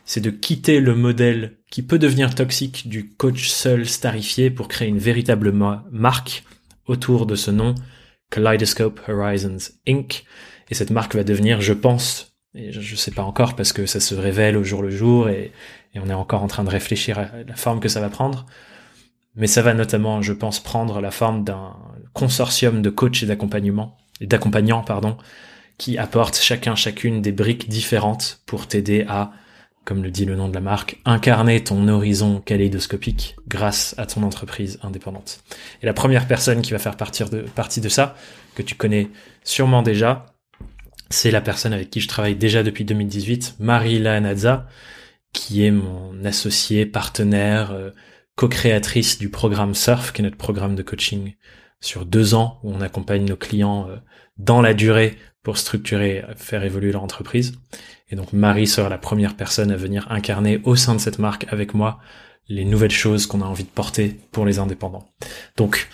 c'est 0.04 0.20
de 0.20 0.30
quitter 0.30 0.82
le 0.82 0.94
modèle 0.94 1.58
qui 1.72 1.84
peut 1.84 1.98
devenir 1.98 2.36
toxique 2.36 2.90
du 2.90 3.10
coach 3.10 3.48
seul 3.48 3.88
starifié 3.88 4.52
pour 4.52 4.68
créer 4.68 4.90
une 4.90 4.98
véritable 4.98 5.54
marque 5.92 6.44
autour 6.86 7.26
de 7.26 7.36
ce 7.36 7.50
nom, 7.50 7.76
Kaleidoscope 8.30 9.00
Horizons 9.08 9.72
Inc. 9.88 10.26
Et 10.70 10.76
cette 10.76 10.92
marque 10.92 11.16
va 11.16 11.24
devenir, 11.24 11.62
je 11.62 11.74
pense, 11.74 12.34
et 12.54 12.72
je 12.74 12.80
ne 12.80 12.98
sais 12.98 13.12
pas 13.12 13.24
encore 13.24 13.56
parce 13.56 13.72
que 13.72 13.86
ça 13.86 14.00
se 14.00 14.16
révèle 14.16 14.58
au 14.58 14.64
jour 14.64 14.82
le 14.82 14.90
jour 14.90 15.30
et, 15.30 15.52
on 15.96 16.10
est 16.10 16.14
encore 16.14 16.44
en 16.44 16.48
train 16.48 16.64
de 16.64 16.70
réfléchir 16.70 17.20
à 17.20 17.30
la 17.48 17.56
forme 17.56 17.80
que 17.80 17.90
ça 17.90 18.02
va 18.02 18.10
prendre. 18.10 18.46
Mais 19.36 19.48
ça 19.48 19.62
va 19.62 19.74
notamment, 19.74 20.22
je 20.22 20.34
pense, 20.34 20.60
prendre 20.60 21.02
la 21.02 21.12
forme 21.12 21.44
d'un 21.44 21.76
consortium 22.14 22.82
de 22.82 22.90
coachs 22.90 23.24
et 23.24 23.26
d'accompagnement, 23.26 23.98
d'accompagnants, 24.28 24.84
pardon, 24.84 25.18
qui 25.78 25.98
apportent 25.98 26.38
chacun, 26.38 26.76
chacune 26.76 27.22
des 27.22 27.32
briques 27.32 27.70
différentes 27.70 28.42
pour 28.46 28.68
t'aider 28.68 29.06
à 29.08 29.32
comme 29.90 30.04
le 30.04 30.12
dit 30.12 30.26
le 30.26 30.36
nom 30.36 30.50
de 30.50 30.54
la 30.54 30.62
marque, 30.62 31.00
incarner 31.04 31.64
ton 31.64 31.88
horizon 31.88 32.42
kaléidoscopique 32.42 33.36
grâce 33.48 33.96
à 33.98 34.06
ton 34.06 34.22
entreprise 34.22 34.78
indépendante. 34.84 35.42
Et 35.82 35.88
la 35.88 35.94
première 35.94 36.28
personne 36.28 36.62
qui 36.62 36.74
va 36.74 36.78
faire 36.78 36.96
de, 36.96 37.40
partie 37.56 37.82
de 37.82 37.90
ça, 37.90 38.16
que 38.54 38.62
tu 38.62 38.76
connais 38.76 39.10
sûrement 39.44 39.82
déjà, 39.82 40.28
c'est 41.10 41.32
la 41.32 41.42
personne 41.42 41.74
avec 41.74 41.90
qui 41.90 42.02
je 42.02 42.08
travaille 42.08 42.36
déjà 42.36 42.62
depuis 42.62 42.86
2018, 42.86 43.56
Marie 43.58 43.98
Lanazza, 43.98 44.68
qui 45.34 45.66
est 45.66 45.72
mon 45.72 46.24
associée, 46.24 46.86
partenaire, 46.86 47.72
euh, 47.72 47.90
co-créatrice 48.36 49.18
du 49.18 49.30
programme 49.30 49.74
SURF, 49.74 50.14
qui 50.14 50.22
est 50.22 50.26
notre 50.26 50.38
programme 50.38 50.76
de 50.76 50.84
coaching 50.84 51.34
sur 51.82 52.06
deux 52.06 52.34
ans, 52.34 52.60
où 52.64 52.72
on 52.74 52.82
accompagne 52.82 53.26
nos 53.26 53.36
clients 53.36 53.88
euh, 53.90 53.98
dans 54.38 54.62
la 54.62 54.74
durée 54.74 55.18
pour 55.44 55.58
structurer, 55.58 56.24
faire 56.36 56.64
évoluer 56.64 56.92
leur 56.92 57.04
entreprise. 57.04 57.54
Et 58.10 58.16
donc 58.16 58.34
Marie 58.34 58.68
sera 58.68 58.90
la 58.90 58.98
première 58.98 59.36
personne 59.36 59.72
à 59.72 59.78
venir 59.78 60.08
incarner 60.10 60.62
au 60.64 60.76
sein 60.76 60.96
de 60.96 61.00
cette 61.00 61.20
marque 61.20 61.46
avec 61.50 61.74
moi 61.74 62.00
les 62.48 62.66
nouvelles 62.66 62.92
choses 62.92 63.28
qu'on 63.28 63.42
a 63.42 63.46
envie 63.46 63.64
de 63.64 63.70
porter 63.70 64.20
pour 64.32 64.46
les 64.46 64.60
indépendants. 64.60 65.08
Donc, 65.56 65.88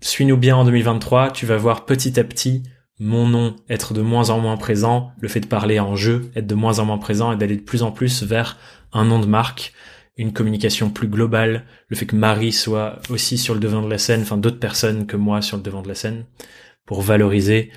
suis-nous 0.00 0.36
bien 0.36 0.56
en 0.56 0.64
2023, 0.64 1.30
tu 1.30 1.46
vas 1.46 1.56
voir 1.56 1.86
petit 1.86 2.18
à 2.18 2.24
petit 2.24 2.64
mon 3.00 3.26
nom 3.26 3.56
être 3.68 3.94
de 3.94 4.02
moins 4.02 4.30
en 4.30 4.40
moins 4.40 4.56
présent, 4.56 5.12
le 5.20 5.28
fait 5.28 5.40
de 5.40 5.46
parler 5.46 5.80
en 5.80 5.96
jeu 5.96 6.30
être 6.36 6.46
de 6.46 6.54
moins 6.54 6.78
en 6.78 6.84
moins 6.84 6.98
présent 6.98 7.32
et 7.32 7.36
d'aller 7.36 7.56
de 7.56 7.62
plus 7.62 7.82
en 7.82 7.92
plus 7.92 8.22
vers 8.22 8.58
un 8.92 9.04
nom 9.04 9.18
de 9.18 9.26
marque, 9.26 9.72
une 10.16 10.32
communication 10.32 10.90
plus 10.90 11.08
globale, 11.08 11.64
le 11.88 11.96
fait 11.96 12.06
que 12.06 12.16
Marie 12.16 12.52
soit 12.52 13.00
aussi 13.10 13.36
sur 13.36 13.54
le 13.54 13.60
devant 13.60 13.82
de 13.82 13.90
la 13.90 13.98
scène, 13.98 14.22
enfin 14.22 14.36
d'autres 14.36 14.60
personnes 14.60 15.06
que 15.06 15.16
moi 15.16 15.42
sur 15.42 15.56
le 15.56 15.62
devant 15.62 15.82
de 15.82 15.88
la 15.88 15.94
scène, 15.94 16.26
pour 16.86 17.02
valoriser 17.02 17.70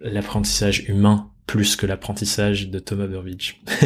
l'apprentissage 0.00 0.88
humain 0.88 1.30
plus 1.46 1.76
que 1.76 1.86
l'apprentissage 1.86 2.70
de 2.70 2.78
Thomas 2.78 3.06
Burbidge. 3.06 3.56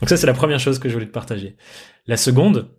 donc 0.00 0.08
ça, 0.08 0.16
c'est 0.16 0.26
la 0.26 0.34
première 0.34 0.58
chose 0.58 0.78
que 0.78 0.88
je 0.88 0.94
voulais 0.94 1.06
te 1.06 1.12
partager. 1.12 1.56
La 2.06 2.16
seconde, 2.16 2.70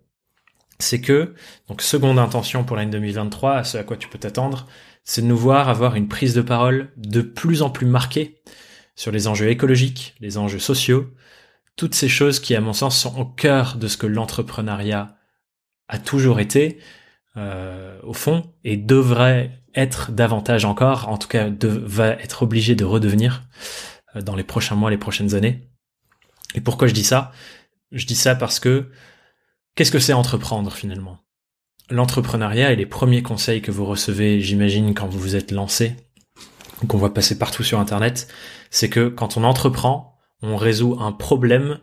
c'est 0.78 1.00
que, 1.00 1.34
donc 1.68 1.82
seconde 1.82 2.18
intention 2.18 2.64
pour 2.64 2.76
l'année 2.76 2.90
2023, 2.90 3.54
à 3.54 3.64
ce 3.64 3.78
à 3.78 3.84
quoi 3.84 3.96
tu 3.96 4.08
peux 4.08 4.18
t'attendre, 4.18 4.66
c'est 5.04 5.22
de 5.22 5.26
nous 5.26 5.36
voir 5.36 5.68
avoir 5.68 5.94
une 5.94 6.08
prise 6.08 6.34
de 6.34 6.42
parole 6.42 6.90
de 6.96 7.22
plus 7.22 7.62
en 7.62 7.70
plus 7.70 7.86
marquée 7.86 8.42
sur 8.94 9.10
les 9.10 9.28
enjeux 9.28 9.48
écologiques, 9.48 10.14
les 10.20 10.36
enjeux 10.36 10.58
sociaux, 10.58 11.10
toutes 11.80 11.94
ces 11.94 12.10
choses 12.10 12.40
qui, 12.40 12.54
à 12.54 12.60
mon 12.60 12.74
sens, 12.74 13.00
sont 13.00 13.18
au 13.18 13.24
cœur 13.24 13.76
de 13.76 13.88
ce 13.88 13.96
que 13.96 14.06
l'entrepreneuriat 14.06 15.16
a 15.88 15.98
toujours 15.98 16.38
été, 16.38 16.78
euh, 17.38 17.98
au 18.02 18.12
fond, 18.12 18.52
et 18.64 18.76
devrait 18.76 19.62
être 19.74 20.12
davantage 20.12 20.66
encore, 20.66 21.08
en 21.08 21.16
tout 21.16 21.26
cas 21.26 21.48
de, 21.48 21.68
va 21.68 22.08
être 22.08 22.42
obligé 22.42 22.74
de 22.74 22.84
redevenir 22.84 23.44
euh, 24.14 24.20
dans 24.20 24.36
les 24.36 24.44
prochains 24.44 24.74
mois, 24.74 24.90
les 24.90 24.98
prochaines 24.98 25.34
années. 25.34 25.70
Et 26.54 26.60
pourquoi 26.60 26.86
je 26.86 26.92
dis 26.92 27.02
ça? 27.02 27.32
Je 27.92 28.04
dis 28.04 28.14
ça 28.14 28.34
parce 28.34 28.60
que 28.60 28.90
qu'est-ce 29.74 29.90
que 29.90 30.00
c'est 30.00 30.12
entreprendre 30.12 30.74
finalement? 30.74 31.16
L'entrepreneuriat 31.88 32.72
et 32.72 32.76
les 32.76 32.84
premiers 32.84 33.22
conseils 33.22 33.62
que 33.62 33.70
vous 33.70 33.86
recevez, 33.86 34.42
j'imagine, 34.42 34.92
quand 34.92 35.06
vous 35.06 35.18
vous 35.18 35.34
êtes 35.34 35.50
lancé, 35.50 35.96
qu'on 36.86 36.98
voit 36.98 37.14
passer 37.14 37.38
partout 37.38 37.62
sur 37.62 37.80
Internet, 37.80 38.28
c'est 38.68 38.90
que 38.90 39.08
quand 39.08 39.38
on 39.38 39.44
entreprend, 39.44 40.09
on 40.42 40.56
résout 40.56 40.96
un 40.98 41.12
problème 41.12 41.80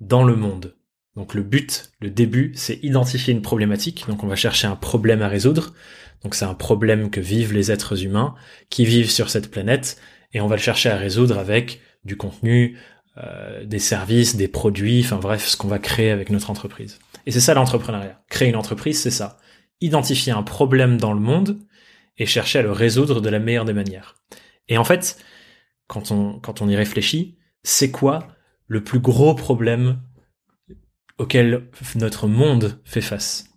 dans 0.00 0.24
le 0.24 0.36
monde. 0.36 0.76
Donc 1.16 1.34
le 1.34 1.42
but, 1.42 1.92
le 2.00 2.10
début, 2.10 2.52
c'est 2.54 2.82
identifier 2.82 3.32
une 3.32 3.42
problématique. 3.42 4.04
Donc 4.08 4.24
on 4.24 4.26
va 4.26 4.36
chercher 4.36 4.66
un 4.66 4.76
problème 4.76 5.22
à 5.22 5.28
résoudre. 5.28 5.74
Donc 6.22 6.34
c'est 6.34 6.44
un 6.44 6.54
problème 6.54 7.10
que 7.10 7.20
vivent 7.20 7.52
les 7.52 7.70
êtres 7.70 8.04
humains 8.04 8.34
qui 8.70 8.84
vivent 8.84 9.10
sur 9.10 9.28
cette 9.28 9.50
planète 9.50 10.00
et 10.32 10.40
on 10.40 10.46
va 10.46 10.56
le 10.56 10.62
chercher 10.62 10.88
à 10.88 10.96
résoudre 10.96 11.38
avec 11.38 11.80
du 12.04 12.16
contenu, 12.16 12.78
euh, 13.18 13.64
des 13.64 13.78
services, 13.78 14.36
des 14.36 14.48
produits, 14.48 15.02
enfin 15.04 15.18
bref, 15.18 15.46
ce 15.46 15.56
qu'on 15.56 15.68
va 15.68 15.78
créer 15.78 16.10
avec 16.10 16.30
notre 16.30 16.50
entreprise. 16.50 16.98
Et 17.26 17.30
c'est 17.30 17.40
ça 17.40 17.54
l'entrepreneuriat. 17.54 18.22
Créer 18.30 18.48
une 18.48 18.56
entreprise, 18.56 19.00
c'est 19.00 19.10
ça. 19.10 19.38
Identifier 19.80 20.32
un 20.32 20.42
problème 20.42 20.96
dans 20.96 21.12
le 21.12 21.20
monde 21.20 21.58
et 22.16 22.26
chercher 22.26 22.60
à 22.60 22.62
le 22.62 22.72
résoudre 22.72 23.20
de 23.20 23.28
la 23.28 23.38
meilleure 23.38 23.64
des 23.64 23.72
manières. 23.72 24.14
Et 24.68 24.78
en 24.78 24.84
fait, 24.84 25.18
quand 25.88 26.10
on, 26.10 26.38
quand 26.38 26.62
on 26.62 26.68
y 26.68 26.76
réfléchit, 26.76 27.36
c'est 27.62 27.90
quoi 27.90 28.28
le 28.66 28.82
plus 28.82 29.00
gros 29.00 29.34
problème 29.34 30.00
auquel 31.18 31.68
notre 31.96 32.26
monde 32.28 32.80
fait 32.84 33.00
face? 33.00 33.50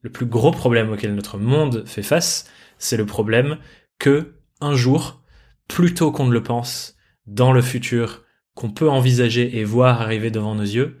Le 0.00 0.10
plus 0.10 0.26
gros 0.26 0.50
problème 0.50 0.90
auquel 0.90 1.14
notre 1.14 1.38
monde 1.38 1.86
fait 1.86 2.02
face, 2.02 2.50
c'est 2.78 2.96
le 2.96 3.06
problème 3.06 3.58
que 3.98 4.34
un 4.60 4.74
jour, 4.74 5.22
plus 5.68 5.94
tôt 5.94 6.12
qu'on 6.12 6.26
ne 6.26 6.32
le 6.32 6.42
pense, 6.42 6.96
dans 7.26 7.52
le 7.52 7.62
futur, 7.62 8.24
qu'on 8.54 8.70
peut 8.70 8.88
envisager 8.88 9.58
et 9.58 9.64
voir 9.64 10.02
arriver 10.02 10.30
devant 10.30 10.54
nos 10.54 10.62
yeux, 10.62 11.00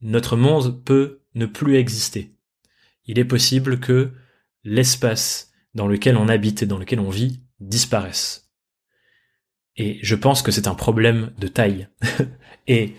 notre 0.00 0.36
monde 0.36 0.82
peut 0.84 1.20
ne 1.34 1.46
plus 1.46 1.76
exister. 1.76 2.34
Il 3.04 3.18
est 3.18 3.24
possible 3.24 3.78
que 3.80 4.12
l'espace 4.64 5.52
dans 5.74 5.86
lequel 5.86 6.16
on 6.16 6.28
habite 6.28 6.62
et 6.62 6.66
dans 6.66 6.78
lequel 6.78 7.00
on 7.00 7.10
vit 7.10 7.42
disparaisse. 7.60 8.49
Et 9.80 9.98
je 10.02 10.14
pense 10.14 10.42
que 10.42 10.50
c'est 10.50 10.68
un 10.68 10.74
problème 10.74 11.32
de 11.38 11.48
taille. 11.48 11.88
et 12.66 12.92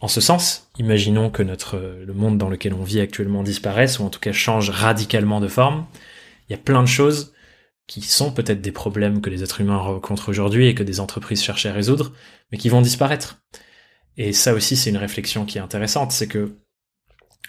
en 0.00 0.08
ce 0.08 0.20
sens, 0.20 0.68
imaginons 0.80 1.30
que 1.30 1.44
notre, 1.44 1.76
le 2.04 2.12
monde 2.12 2.38
dans 2.38 2.48
lequel 2.48 2.74
on 2.74 2.82
vit 2.82 2.98
actuellement 2.98 3.44
disparaisse, 3.44 4.00
ou 4.00 4.02
en 4.02 4.10
tout 4.10 4.18
cas 4.18 4.32
change 4.32 4.68
radicalement 4.68 5.40
de 5.40 5.46
forme. 5.46 5.86
Il 6.48 6.52
y 6.52 6.56
a 6.56 6.58
plein 6.58 6.82
de 6.82 6.88
choses 6.88 7.32
qui 7.86 8.00
sont 8.00 8.32
peut-être 8.32 8.60
des 8.60 8.72
problèmes 8.72 9.20
que 9.20 9.30
les 9.30 9.44
êtres 9.44 9.60
humains 9.60 9.76
rencontrent 9.76 10.28
aujourd'hui 10.28 10.66
et 10.66 10.74
que 10.74 10.82
des 10.82 10.98
entreprises 10.98 11.40
cherchent 11.40 11.66
à 11.66 11.72
résoudre, 11.72 12.12
mais 12.50 12.58
qui 12.58 12.68
vont 12.68 12.82
disparaître. 12.82 13.38
Et 14.16 14.32
ça 14.32 14.54
aussi, 14.54 14.74
c'est 14.74 14.90
une 14.90 14.96
réflexion 14.96 15.44
qui 15.44 15.58
est 15.58 15.60
intéressante, 15.60 16.10
c'est 16.10 16.26
que 16.26 16.56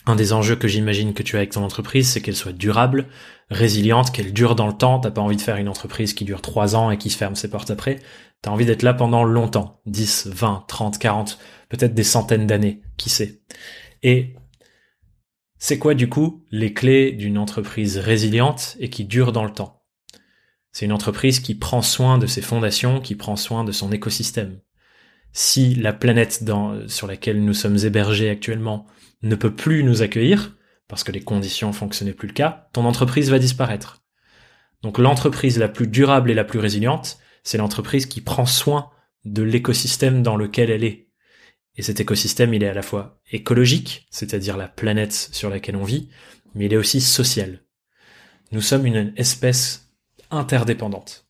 un 0.06 0.15
des 0.15 0.32
enjeux 0.32 0.56
que 0.56 0.68
j'imagine 0.68 1.15
que 1.15 1.24
tu 1.24 1.38
as 1.38 1.39
avec 1.39 1.54
ton 1.54 1.63
entreprise, 1.63 2.08
c'est 2.08 2.22
qu'elle 2.22 2.36
soit 2.36 2.54
durable, 2.54 3.08
résiliente, 3.50 4.12
qu'elle 4.12 4.34
dure 4.34 4.56
dans 4.56 4.68
le 4.68 4.74
temps. 4.74 5.00
T'as 5.00 5.10
pas 5.10 5.22
envie 5.22 5.36
de 5.36 5.42
faire 5.42 5.58
une 5.58 5.70
entreprise 5.70 6.13
qui 6.13 6.25
dure 6.25 6.42
trois 6.42 6.75
ans 6.75 6.92
et 6.92 6.98
qui 7.00 7.10
se 7.10 7.18
ferme 7.18 7.36
ses 7.36 7.50
portes 7.50 7.72
après. 7.72 8.00
T'as 8.46 8.52
envie 8.52 8.68
d'être 8.68 8.84
là 8.84 8.94
pendant 8.94 9.24
longtemps. 9.24 9.82
10, 9.88 10.28
20, 10.28 10.66
30, 10.68 11.00
40, 11.00 11.40
peut-être 11.68 11.96
des 11.96 12.04
centaines 12.04 12.46
d'années. 12.46 12.84
Qui 12.96 13.10
sait? 13.10 13.42
Et 14.04 14.36
c'est 15.58 15.80
quoi, 15.80 15.96
du 15.96 16.10
coup, 16.10 16.46
les 16.52 16.72
clés 16.72 17.12
d'une 17.12 17.40
entreprise 17.40 17.98
résiliente 17.98 18.78
et 18.80 18.92
qui 18.92 19.04
dure 19.04 19.32
dans 19.32 19.46
le 19.46 19.52
temps? 19.52 19.82
C'est 20.72 20.86
une 20.86 20.92
entreprise 20.92 21.40
qui 21.40 21.56
prend 21.56 21.82
soin 21.82 22.20
de 22.20 22.28
ses 22.28 22.44
fondations, 22.44 23.02
qui 23.02 23.16
prend 23.16 23.36
soin 23.36 23.64
de 23.64 23.72
son 23.72 23.92
écosystème. 23.92 24.60
Si 25.34 25.74
la 25.74 25.92
planète 25.92 26.44
sur 26.86 27.08
laquelle 27.08 27.44
nous 27.44 27.56
sommes 27.56 27.80
hébergés 27.84 28.30
actuellement 28.30 28.86
ne 29.24 29.34
peut 29.34 29.56
plus 29.56 29.84
nous 29.84 30.04
accueillir, 30.04 30.56
parce 30.88 31.04
que 31.04 31.12
les 31.12 31.24
conditions 31.24 31.72
n'est 32.04 32.14
plus 32.14 32.28
le 32.28 32.34
cas, 32.36 32.70
ton 32.74 32.86
entreprise 32.86 33.32
va 33.32 33.40
disparaître. 33.40 34.04
Donc 34.84 35.00
l'entreprise 35.00 35.58
la 35.58 35.68
plus 35.68 35.88
durable 35.88 36.30
et 36.30 36.36
la 36.36 36.44
plus 36.44 36.60
résiliente, 36.60 37.18
c'est 37.46 37.58
l'entreprise 37.58 38.08
qui 38.08 38.20
prend 38.20 38.46
soin 38.46 38.90
de 39.24 39.44
l'écosystème 39.44 40.22
dans 40.22 40.36
lequel 40.36 40.70
elle 40.70 40.84
est. 40.84 41.08
Et 41.78 41.82
cet 41.82 42.00
écosystème, 42.00 42.54
il 42.54 42.64
est 42.64 42.70
à 42.70 42.74
la 42.74 42.82
fois 42.82 43.22
écologique, 43.32 44.08
c'est-à-dire 44.10 44.58
la 44.58 44.68
planète 44.68 45.14
sur 45.14 45.50
laquelle 45.50 45.75
on 45.75 45.84
vit, 45.84 46.10
mais 46.54 46.66
il 46.66 46.74
est 46.74 46.78
aussi 46.78 47.00
social. 47.00 47.62
Nous 48.52 48.62
sommes 48.62 48.86
une 48.86 49.14
espèce 49.16 49.92
interdépendantes. 50.32 51.28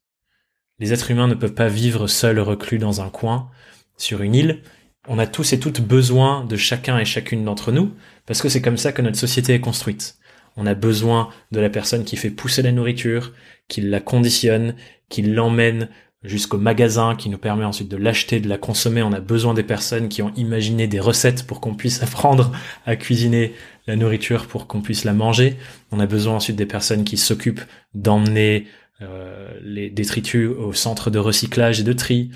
Les 0.80 0.94
êtres 0.94 1.12
humains 1.12 1.28
ne 1.28 1.36
peuvent 1.36 1.54
pas 1.54 1.68
vivre 1.68 2.08
seuls 2.08 2.40
reclus 2.40 2.80
dans 2.80 3.02
un 3.02 3.10
coin, 3.10 3.50
sur 3.98 4.22
une 4.22 4.36
île. 4.36 4.62
On 5.08 5.20
a 5.20 5.28
tous 5.28 5.54
et 5.54 5.60
toutes 5.60 5.82
besoin 5.82 6.44
de 6.46 6.58
chacun 6.58 6.98
et 6.98 7.06
chacune 7.06 7.46
d'entre 7.46 7.72
nous, 7.72 7.94
parce 8.26 8.42
que 8.42 8.50
c'est 8.50 8.62
comme 8.62 8.78
ça 8.78 8.92
que 8.92 9.02
notre 9.02 9.18
société 9.18 9.54
est 9.54 9.62
construite. 9.62 10.18
On 10.58 10.66
a 10.66 10.74
besoin 10.74 11.30
de 11.52 11.60
la 11.60 11.70
personne 11.70 12.06
qui 12.06 12.18
fait 12.18 12.30
pousser 12.30 12.62
la 12.62 12.72
nourriture, 12.72 13.34
qui 13.68 13.82
la 13.82 14.00
conditionne, 14.00 14.76
qui 15.10 15.22
l'emmène 15.22 15.90
jusqu'au 16.26 16.58
magasin 16.58 17.16
qui 17.16 17.30
nous 17.30 17.38
permet 17.38 17.66
ensuite 17.66 17.90
de 17.90 17.98
l'acheter, 17.98 18.40
de 18.40 18.50
la 18.50 18.58
consommer. 18.58 19.04
On 19.04 19.14
a 19.14 19.20
besoin 19.20 19.54
des 19.54 19.64
personnes 19.64 20.10
qui 20.10 20.22
ont 20.22 20.34
imaginé 20.36 20.88
des 20.88 21.00
recettes 21.00 21.46
pour 21.46 21.62
qu'on 21.62 21.76
puisse 21.76 22.04
apprendre 22.04 22.52
à 22.86 22.96
cuisiner 22.96 23.54
la 23.88 23.96
nourriture 23.96 24.48
pour 24.48 24.68
qu'on 24.68 24.82
puisse 24.82 25.04
la 25.04 25.14
manger. 25.14 25.58
On 25.92 26.00
a 26.00 26.06
besoin 26.06 26.36
ensuite 26.36 26.56
des 26.56 26.66
personnes 26.66 27.04
qui 27.04 27.18
s'occupent 27.18 27.64
d'emmener 27.94 28.68
euh, 29.02 29.54
les 29.62 29.90
détritus 29.90 30.50
au 30.50 30.74
centre 30.74 31.10
de 31.10 31.20
recyclage 31.20 31.80
et 31.80 31.84
de 31.84 31.94
tri. 31.94 32.32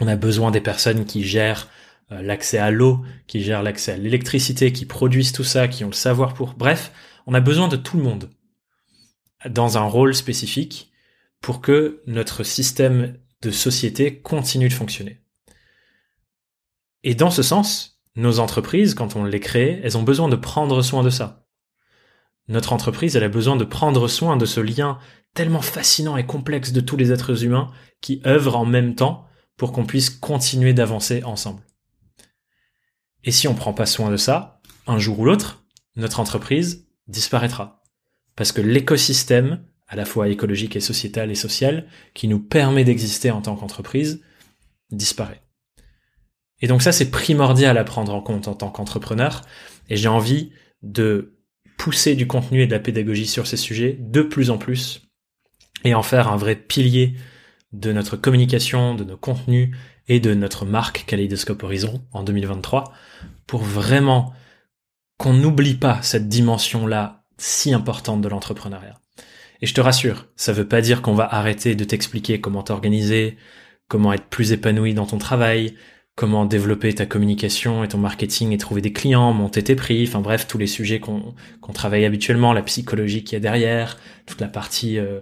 On 0.00 0.08
a 0.08 0.16
besoin 0.16 0.50
des 0.50 0.60
personnes 0.60 1.04
qui 1.04 1.24
gèrent 1.24 1.68
euh, 2.10 2.20
l'accès 2.22 2.58
à 2.58 2.70
l'eau, 2.70 3.02
qui 3.26 3.42
gèrent 3.42 3.62
l'accès 3.62 3.92
à 3.92 3.96
l'électricité, 3.96 4.72
qui 4.72 4.86
produisent 4.86 5.32
tout 5.32 5.44
ça, 5.44 5.68
qui 5.68 5.84
ont 5.84 5.88
le 5.88 5.94
savoir 5.94 6.34
pour. 6.34 6.54
Bref, 6.54 6.92
on 7.26 7.34
a 7.34 7.40
besoin 7.40 7.68
de 7.68 7.76
tout 7.76 7.96
le 7.96 8.02
monde 8.02 8.28
dans 9.48 9.78
un 9.78 9.84
rôle 9.84 10.14
spécifique 10.14 10.91
pour 11.42 11.60
que 11.60 12.02
notre 12.06 12.44
système 12.44 13.18
de 13.42 13.50
société 13.50 14.20
continue 14.20 14.68
de 14.68 14.72
fonctionner. 14.72 15.20
Et 17.02 17.14
dans 17.14 17.30
ce 17.30 17.42
sens, 17.42 18.00
nos 18.14 18.38
entreprises, 18.38 18.94
quand 18.94 19.16
on 19.16 19.24
les 19.24 19.40
crée, 19.40 19.80
elles 19.82 19.98
ont 19.98 20.02
besoin 20.02 20.28
de 20.28 20.36
prendre 20.36 20.80
soin 20.82 21.02
de 21.02 21.10
ça. 21.10 21.44
Notre 22.48 22.72
entreprise, 22.72 23.16
elle 23.16 23.24
a 23.24 23.28
besoin 23.28 23.56
de 23.56 23.64
prendre 23.64 24.08
soin 24.08 24.36
de 24.36 24.46
ce 24.46 24.60
lien 24.60 24.98
tellement 25.34 25.62
fascinant 25.62 26.16
et 26.16 26.26
complexe 26.26 26.72
de 26.72 26.80
tous 26.80 26.96
les 26.96 27.10
êtres 27.10 27.44
humains 27.44 27.70
qui 28.00 28.22
œuvrent 28.26 28.56
en 28.56 28.64
même 28.64 28.94
temps 28.94 29.26
pour 29.56 29.72
qu'on 29.72 29.86
puisse 29.86 30.10
continuer 30.10 30.74
d'avancer 30.74 31.22
ensemble. 31.24 31.62
Et 33.24 33.30
si 33.30 33.48
on 33.48 33.54
prend 33.54 33.72
pas 33.72 33.86
soin 33.86 34.10
de 34.10 34.16
ça, 34.16 34.60
un 34.86 34.98
jour 34.98 35.20
ou 35.20 35.24
l'autre, 35.24 35.64
notre 35.96 36.20
entreprise 36.20 36.86
disparaîtra. 37.08 37.82
Parce 38.36 38.52
que 38.52 38.60
l'écosystème 38.60 39.64
à 39.88 39.96
la 39.96 40.04
fois 40.04 40.28
écologique 40.28 40.76
et 40.76 40.80
sociétal 40.80 41.30
et 41.30 41.34
social, 41.34 41.86
qui 42.14 42.28
nous 42.28 42.40
permet 42.40 42.84
d'exister 42.84 43.30
en 43.30 43.42
tant 43.42 43.56
qu'entreprise, 43.56 44.22
disparaît. 44.90 45.42
Et 46.60 46.66
donc 46.66 46.82
ça, 46.82 46.92
c'est 46.92 47.10
primordial 47.10 47.76
à 47.76 47.84
prendre 47.84 48.14
en 48.14 48.22
compte 48.22 48.48
en 48.48 48.54
tant 48.54 48.70
qu'entrepreneur, 48.70 49.42
et 49.88 49.96
j'ai 49.96 50.08
envie 50.08 50.52
de 50.82 51.36
pousser 51.76 52.14
du 52.14 52.26
contenu 52.26 52.62
et 52.62 52.66
de 52.66 52.72
la 52.72 52.78
pédagogie 52.78 53.26
sur 53.26 53.46
ces 53.46 53.56
sujets 53.56 53.96
de 53.98 54.22
plus 54.22 54.50
en 54.50 54.58
plus, 54.58 55.02
et 55.84 55.94
en 55.94 56.02
faire 56.02 56.28
un 56.28 56.36
vrai 56.36 56.54
pilier 56.54 57.14
de 57.72 57.92
notre 57.92 58.16
communication, 58.16 58.94
de 58.94 59.04
nos 59.04 59.16
contenus 59.16 59.76
et 60.08 60.20
de 60.20 60.34
notre 60.34 60.64
marque 60.64 61.04
Kaleidoscope 61.06 61.62
Horizon 61.62 62.04
en 62.12 62.22
2023, 62.22 62.92
pour 63.46 63.62
vraiment 63.62 64.32
qu'on 65.18 65.32
n'oublie 65.32 65.74
pas 65.74 66.00
cette 66.02 66.28
dimension-là 66.28 67.24
si 67.38 67.74
importante 67.74 68.20
de 68.20 68.28
l'entrepreneuriat. 68.28 69.01
Et 69.62 69.66
je 69.66 69.74
te 69.74 69.80
rassure, 69.80 70.26
ça 70.34 70.52
veut 70.52 70.66
pas 70.66 70.80
dire 70.80 71.02
qu'on 71.02 71.14
va 71.14 71.32
arrêter 71.32 71.76
de 71.76 71.84
t'expliquer 71.84 72.40
comment 72.40 72.64
t'organiser, 72.64 73.36
comment 73.86 74.12
être 74.12 74.26
plus 74.26 74.50
épanoui 74.50 74.92
dans 74.92 75.06
ton 75.06 75.18
travail, 75.18 75.76
comment 76.16 76.44
développer 76.44 76.92
ta 76.92 77.06
communication 77.06 77.84
et 77.84 77.88
ton 77.88 77.98
marketing 77.98 78.52
et 78.52 78.58
trouver 78.58 78.80
des 78.80 78.92
clients, 78.92 79.32
monter 79.32 79.62
tes 79.62 79.76
prix, 79.76 80.04
enfin 80.06 80.20
bref, 80.20 80.48
tous 80.48 80.58
les 80.58 80.66
sujets 80.66 80.98
qu'on 80.98 81.34
travaille 81.72 82.04
habituellement, 82.04 82.52
la 82.52 82.62
psychologie 82.62 83.22
qui 83.22 83.36
est 83.36 83.40
derrière, 83.40 83.98
toute 84.26 84.40
la 84.40 84.48
partie 84.48 84.98
euh, 84.98 85.20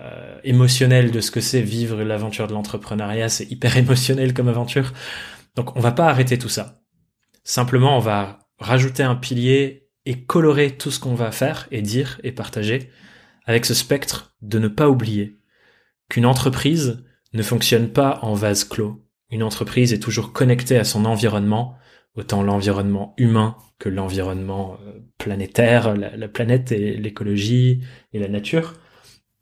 euh, 0.00 0.36
émotionnelle 0.42 1.12
de 1.12 1.20
ce 1.20 1.30
que 1.30 1.40
c'est 1.40 1.62
vivre 1.62 2.02
l'aventure 2.02 2.48
de 2.48 2.54
l'entrepreneuriat, 2.54 3.28
c'est 3.28 3.50
hyper 3.50 3.76
émotionnel 3.78 4.34
comme 4.34 4.48
aventure. 4.48 4.92
Donc 5.54 5.76
on 5.76 5.80
va 5.80 5.92
pas 5.92 6.08
arrêter 6.08 6.38
tout 6.38 6.48
ça. 6.48 6.82
Simplement, 7.44 7.96
on 7.96 8.00
va 8.00 8.40
rajouter 8.58 9.04
un 9.04 9.14
pilier 9.14 9.88
et 10.06 10.24
colorer 10.24 10.76
tout 10.76 10.90
ce 10.90 10.98
qu'on 10.98 11.14
va 11.14 11.30
faire 11.30 11.68
et 11.70 11.82
dire 11.82 12.20
et 12.24 12.32
partager 12.32 12.90
avec 13.46 13.64
ce 13.64 13.74
spectre 13.74 14.34
de 14.42 14.58
ne 14.58 14.68
pas 14.68 14.88
oublier 14.88 15.38
qu'une 16.08 16.26
entreprise 16.26 17.04
ne 17.32 17.42
fonctionne 17.42 17.88
pas 17.88 18.18
en 18.22 18.34
vase 18.34 18.64
clos. 18.64 19.02
Une 19.30 19.42
entreprise 19.42 19.92
est 19.92 19.98
toujours 19.98 20.32
connectée 20.32 20.76
à 20.76 20.84
son 20.84 21.04
environnement, 21.04 21.76
autant 22.14 22.42
l'environnement 22.42 23.14
humain 23.18 23.56
que 23.78 23.88
l'environnement 23.88 24.78
euh, 24.86 25.00
planétaire, 25.18 25.94
la, 25.96 26.28
planète 26.28 26.72
et 26.72 26.96
l'écologie 26.96 27.82
et 28.12 28.18
la 28.18 28.28
nature. 28.28 28.74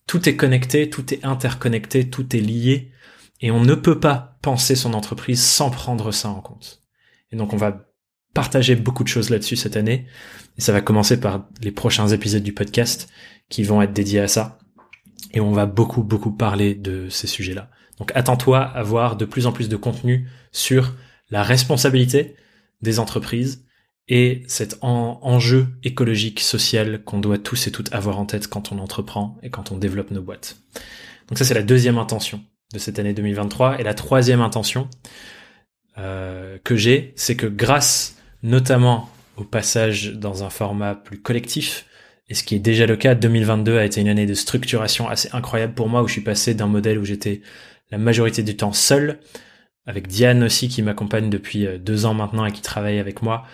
Tout 0.07 0.29
est 0.29 0.37
connecté, 0.37 0.91
tout 0.91 1.15
est 1.15 1.25
interconnecté, 1.25 2.11
tout 2.11 2.35
est 2.37 2.41
lié, 2.41 2.91
et 3.41 3.51
on 3.51 3.61
ne 3.61 3.75
peut 3.75 4.01
pas 4.01 4.39
penser 4.43 4.75
son 4.75 4.95
entreprise 4.95 5.43
sans 5.43 5.71
prendre 5.71 6.13
ça 6.13 6.29
en 6.29 6.41
compte. 6.41 6.83
Et 7.31 7.37
donc 7.37 7.53
on 7.53 7.57
va 7.57 7.87
partager 8.35 8.75
beaucoup 8.75 9.05
de 9.05 9.09
choses 9.09 9.31
là-dessus 9.31 9.57
cette 9.57 9.77
année, 9.77 10.07
et 10.59 10.61
ça 10.61 10.73
va 10.73 10.81
commencer 10.81 11.21
par 11.21 11.49
les 11.63 11.71
prochains 11.71 12.09
épisodes 12.09 12.43
du 12.43 12.53
podcast 12.53 13.09
qui 13.49 13.63
vont 13.63 13.83
être 13.83 13.93
dédiés 13.93 14.21
à 14.21 14.29
ça. 14.29 14.59
Et 15.33 15.41
on 15.41 15.53
va 15.53 15.67
beaucoup, 15.67 16.03
beaucoup 16.03 16.33
parler 16.33 16.75
de 16.75 17.09
ces 17.09 17.27
sujets-là. 17.27 17.71
Donc 17.99 18.13
attends-toi 18.15 18.61
à 18.61 18.83
voir 18.83 19.17
de 19.17 19.25
plus 19.25 19.47
en 19.47 19.53
plus 19.53 19.69
de 19.69 19.77
contenu 19.77 20.29
sur 20.53 20.95
la 21.31 21.43
responsabilité 21.43 22.37
des 22.83 22.99
entreprises 22.99 23.65
et 24.09 24.43
cet 24.49 24.79
enjeu 24.83 25.69
écologique, 25.83 26.41
social 26.41 27.03
qu'on 27.05 27.21
doit 27.21 27.39
tous 27.39 27.67
et 27.67 27.71
toutes 27.71 27.93
avoir 27.95 28.19
en 28.19 28.27
tête 28.27 28.49
quand 28.49 28.71
on 28.71 28.79
entreprend 28.79 29.39
et 29.43 29.51
quand 29.51 29.73
on 29.73 29.79
développe 29.79 30.11
nos 30.11 30.21
boîtes. 30.21 30.57
Donc 31.29 31.39
ça, 31.39 31.45
c'est 31.45 31.55
la 31.55 31.63
deuxième 31.63 31.99
intention 31.99 32.43
de 32.73 32.79
cette 32.79 32.99
année 32.99 33.15
2023. 33.15 33.81
Et 33.81 33.83
la 33.83 33.95
troisième 33.95 34.43
intention 34.43 34.89
euh, 35.97 36.59
que 36.65 36.77
j'ai, 36.77 37.15
c'est 37.17 37.37
que 37.37 37.47
grâce 37.47 38.17
notamment 38.43 39.11
au 39.37 39.45
passage 39.45 40.13
dans 40.13 40.45
un 40.45 40.51
format 40.51 40.95
plus 40.95 41.21
collectif, 41.21 41.87
et 42.29 42.35
ce 42.35 42.43
qui 42.43 42.55
est 42.55 42.61
déjà 42.61 42.87
le 42.87 42.97
cas, 42.97 43.15
2022 43.15 43.79
a 43.79 43.85
été 43.85 44.01
une 44.01 44.09
année 44.09 44.27
de 44.27 44.35
structuration 44.35 45.09
assez 45.09 45.29
incroyable 45.33 45.75
pour 45.75 45.89
moi, 45.89 46.03
où 46.03 46.09
je 46.09 46.13
suis 46.13 46.23
passé 46.23 46.55
d'un 46.55 46.67
modèle 46.67 46.99
où 46.99 47.05
j'étais 47.05 47.43
la 47.91 47.99
majorité 47.99 48.43
du 48.43 48.57
temps 48.57 48.73
seul, 48.73 49.19
avec 49.87 50.09
Diane 50.09 50.43
aussi 50.43 50.69
qui 50.69 50.81
m'accompagne 50.81 51.29
depuis 51.29 51.67
euh, 51.67 51.79
deux 51.79 52.07
ans 52.07 52.15
maintenant 52.15 52.47
et 52.47 52.53
qui 52.53 52.63
travaille 52.63 52.99
avec 52.99 53.21
moi. 53.21 53.45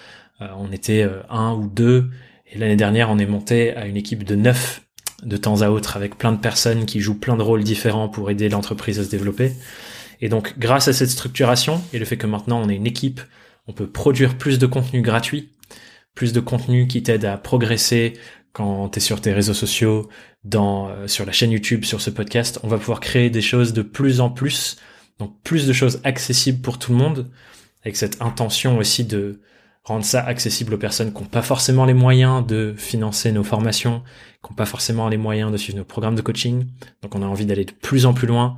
Euh, 0.40 0.46
on 0.56 0.70
était 0.70 1.02
euh, 1.02 1.20
un 1.28 1.52
ou 1.52 1.66
deux, 1.66 2.10
et 2.46 2.58
l'année 2.58 2.76
dernière 2.76 3.10
on 3.10 3.18
est 3.18 3.26
monté 3.26 3.74
à 3.74 3.86
une 3.86 3.96
équipe 3.96 4.22
de 4.22 4.36
neuf 4.36 4.82
de 5.24 5.36
temps 5.36 5.62
à 5.62 5.68
autre, 5.68 5.96
avec 5.96 6.16
plein 6.16 6.32
de 6.32 6.38
personnes 6.38 6.86
qui 6.86 7.00
jouent 7.00 7.18
plein 7.18 7.36
de 7.36 7.42
rôles 7.42 7.64
différents 7.64 8.08
pour 8.08 8.30
aider 8.30 8.48
l'entreprise 8.48 9.00
à 9.00 9.04
se 9.04 9.10
développer. 9.10 9.52
Et 10.20 10.28
donc 10.28 10.58
grâce 10.58 10.86
à 10.86 10.92
cette 10.92 11.10
structuration 11.10 11.82
et 11.92 11.98
le 11.98 12.04
fait 12.04 12.16
que 12.16 12.26
maintenant 12.26 12.62
on 12.62 12.68
est 12.68 12.76
une 12.76 12.86
équipe, 12.86 13.20
on 13.66 13.72
peut 13.72 13.88
produire 13.88 14.38
plus 14.38 14.58
de 14.58 14.66
contenu 14.66 15.02
gratuit, 15.02 15.50
plus 16.14 16.32
de 16.32 16.40
contenu 16.40 16.86
qui 16.86 17.02
t'aide 17.02 17.24
à 17.24 17.36
progresser, 17.36 18.14
quand 18.52 18.88
tu 18.90 18.98
es 18.98 19.00
sur 19.00 19.20
tes 19.20 19.32
réseaux 19.32 19.54
sociaux, 19.54 20.08
euh, 20.54 21.06
sur 21.08 21.26
la 21.26 21.32
chaîne 21.32 21.52
YouTube, 21.52 21.84
sur 21.84 22.00
ce 22.00 22.10
podcast, 22.10 22.58
on 22.62 22.68
va 22.68 22.78
pouvoir 22.78 23.00
créer 23.00 23.30
des 23.30 23.42
choses 23.42 23.72
de 23.72 23.82
plus 23.82 24.20
en 24.20 24.30
plus, 24.30 24.76
donc 25.18 25.40
plus 25.42 25.66
de 25.66 25.72
choses 25.72 26.00
accessibles 26.04 26.60
pour 26.60 26.78
tout 26.78 26.92
le 26.92 26.98
monde, 26.98 27.30
avec 27.82 27.96
cette 27.96 28.20
intention 28.22 28.78
aussi 28.78 29.04
de 29.04 29.40
rendre 29.84 30.04
ça 30.04 30.22
accessible 30.22 30.74
aux 30.74 30.78
personnes 30.78 31.12
qui 31.12 31.22
n'ont 31.22 31.28
pas 31.28 31.42
forcément 31.42 31.84
les 31.84 31.94
moyens 31.94 32.46
de 32.46 32.74
financer 32.76 33.32
nos 33.32 33.44
formations, 33.44 34.02
qui 34.44 34.50
n'ont 34.50 34.56
pas 34.56 34.66
forcément 34.66 35.08
les 35.08 35.16
moyens 35.16 35.50
de 35.50 35.56
suivre 35.56 35.78
nos 35.78 35.84
programmes 35.84 36.16
de 36.16 36.22
coaching. 36.22 36.66
Donc 37.02 37.14
on 37.14 37.22
a 37.22 37.26
envie 37.26 37.46
d'aller 37.46 37.64
de 37.64 37.72
plus 37.72 38.06
en 38.06 38.12
plus 38.12 38.26
loin 38.26 38.56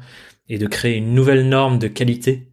et 0.48 0.58
de 0.58 0.66
créer 0.66 0.96
une 0.96 1.14
nouvelle 1.14 1.48
norme 1.48 1.78
de 1.78 1.88
qualité 1.88 2.48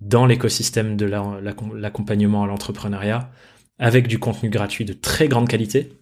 dans 0.00 0.26
l'écosystème 0.26 0.96
de 0.96 1.06
l'accompagnement 1.06 2.44
à 2.44 2.46
l'entrepreneuriat, 2.46 3.30
avec 3.78 4.06
du 4.06 4.18
contenu 4.18 4.50
gratuit 4.50 4.84
de 4.84 4.92
très 4.92 5.28
grande 5.28 5.48
qualité, 5.48 5.92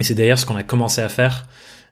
et 0.00 0.04
c'est 0.04 0.14
d'ailleurs 0.14 0.38
ce 0.38 0.46
qu'on 0.46 0.56
a 0.56 0.62
commencé 0.62 1.00
à 1.00 1.08
faire 1.08 1.46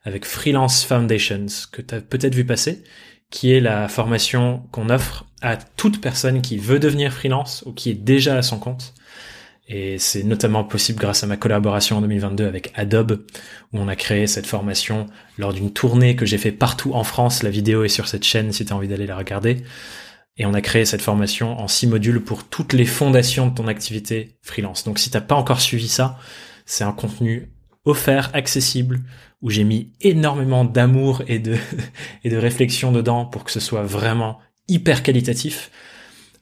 avec 0.05 0.25
Freelance 0.25 0.85
Foundations, 0.85 1.47
que 1.71 1.83
tu 1.83 1.95
as 1.95 2.01
peut-être 2.01 2.35
vu 2.35 2.45
passer, 2.45 2.83
qui 3.31 3.53
est 3.53 3.61
la 3.61 3.89
formation 3.89 4.65
qu'on 4.73 4.91
offre 4.91 5.27
à 5.41 5.57
toute 5.57 6.01
personne 6.01 6.43
qui 6.43 6.59
veut 6.59 6.79
devenir 6.79 7.13
freelance 7.13 7.63
ou 7.67 7.73
qui 7.73 7.91
est 7.91 7.95
déjà 7.95 8.37
à 8.37 8.43
son 8.43 8.59
compte. 8.59 8.95
Et 9.69 9.99
c'est 9.99 10.25
notamment 10.25 10.65
possible 10.65 10.99
grâce 10.99 11.23
à 11.23 11.27
ma 11.27 11.37
collaboration 11.37 11.99
en 11.99 12.01
2022 12.01 12.47
avec 12.47 12.73
Adobe, 12.75 13.25
où 13.73 13.79
on 13.79 13.89
a 13.89 13.97
créé 13.97 14.27
cette 14.27 14.47
formation 14.47 15.07
lors 15.39 15.53
d'une 15.53 15.73
tournée 15.73 16.17
que 16.17 16.27
j'ai 16.27 16.37
fait 16.37 16.53
partout 16.53 16.93
en 16.95 17.05
France. 17.05 17.43
La 17.43 17.51
vidéo 17.51 17.85
est 17.85 17.89
sur 17.89 18.09
cette 18.09 18.25
chaîne 18.25 18.53
si 18.53 18.65
tu 18.65 18.73
as 18.73 18.77
envie 18.77 18.89
d'aller 18.89 19.07
la 19.07 19.17
regarder. 19.17 19.63
Et 20.37 20.47
on 20.47 20.55
a 20.55 20.61
créé 20.61 20.85
cette 20.85 21.03
formation 21.03 21.59
en 21.61 21.69
six 21.69 21.87
modules 21.87 22.23
pour 22.23 22.45
toutes 22.45 22.73
les 22.73 22.87
fondations 22.87 23.47
de 23.47 23.55
ton 23.55 23.69
activité 23.69 24.37
freelance. 24.43 24.85
Donc 24.85 24.99
si 24.99 25.11
t'as 25.11 25.21
pas 25.21 25.37
encore 25.37 25.61
suivi 25.61 25.89
ça, 25.89 26.19
c'est 26.67 26.85
un 26.85 26.93
contenu 26.93 27.52
offert, 27.85 28.31
accessible, 28.35 29.01
où 29.41 29.51
j'ai 29.51 29.65
mis 29.65 29.93
énormément 30.01 30.65
d'amour 30.65 31.23
et 31.27 31.39
de, 31.39 31.57
et 32.25 32.31
de 32.31 32.37
réflexion 32.37 32.93
dedans 32.93 33.25
pour 33.25 33.45
que 33.45 33.51
ce 33.51 33.61
soit 33.61 33.83
vraiment 33.83 34.39
hyper 34.69 35.03
qualitatif. 35.03 35.71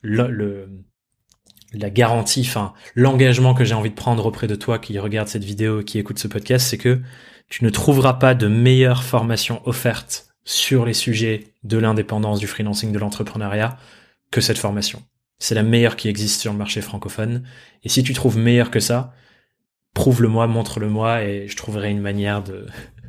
La 0.03 1.91
garantie, 1.91 2.45
enfin, 2.47 2.73
l'engagement 2.95 3.55
que 3.55 3.65
j'ai 3.65 3.75
envie 3.75 3.91
de 3.91 3.95
prendre 3.95 4.27
auprès 4.27 4.47
de 4.47 4.55
toi 4.55 4.79
qui 4.79 4.99
regarde 4.99 5.29
cette 5.29 5.45
vidéo, 5.45 5.83
qui 5.83 5.99
écoute 5.99 6.19
ce 6.19 6.29
podcast, 6.29 6.67
c'est 6.69 6.79
que 6.79 7.01
tu 7.49 7.65
ne 7.65 7.71
trouveras 7.71 8.15
pas 8.15 8.35
de 8.35 8.47
meilleure 8.47 9.03
formation 9.03 9.61
offerte 9.67 10.29
sur 10.45 10.85
les 10.85 10.95
sujets 10.95 11.55
de 11.63 11.79
l'indépendance, 11.79 12.41
du 12.41 12.47
freelancing, 12.47 12.93
de 12.93 12.99
l'entrepreneuriat 12.99 13.77
que 14.31 14.41
cette 14.41 14.59
formation. 14.59 15.03
C'est 15.39 15.55
la 15.55 15.63
meilleure 15.63 15.97
qui 15.97 16.09
existe 16.09 16.41
sur 16.41 16.53
le 16.53 16.59
marché 16.59 16.81
francophone. 16.81 17.45
Et 17.83 17.89
si 17.89 18.03
tu 18.03 18.13
trouves 18.13 18.37
meilleure 18.37 18.71
que 18.71 18.81
ça, 18.81 19.15
prouve-le-moi, 19.95 20.47
montre-le-moi 20.47 21.25
et 21.25 21.49
je 21.49 21.57
trouverai 21.57 21.91
une 21.91 22.01
manière 22.01 22.43
de, 22.43 22.67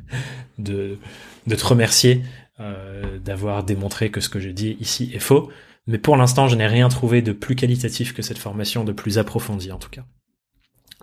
de, 0.58 0.98
de 1.46 1.54
te 1.54 1.64
remercier 1.64 2.22
euh, 2.60 3.18
d'avoir 3.18 3.64
démontré 3.64 4.10
que 4.10 4.20
ce 4.20 4.28
que 4.28 4.40
je 4.40 4.50
dis 4.50 4.76
ici 4.80 5.10
est 5.14 5.20
faux. 5.20 5.50
Mais 5.86 5.98
pour 5.98 6.16
l'instant, 6.16 6.48
je 6.48 6.54
n'ai 6.54 6.66
rien 6.66 6.88
trouvé 6.88 7.22
de 7.22 7.32
plus 7.32 7.56
qualitatif 7.56 8.14
que 8.14 8.22
cette 8.22 8.38
formation, 8.38 8.84
de 8.84 8.92
plus 8.92 9.18
approfondie 9.18 9.72
en 9.72 9.78
tout 9.78 9.90
cas. 9.90 10.04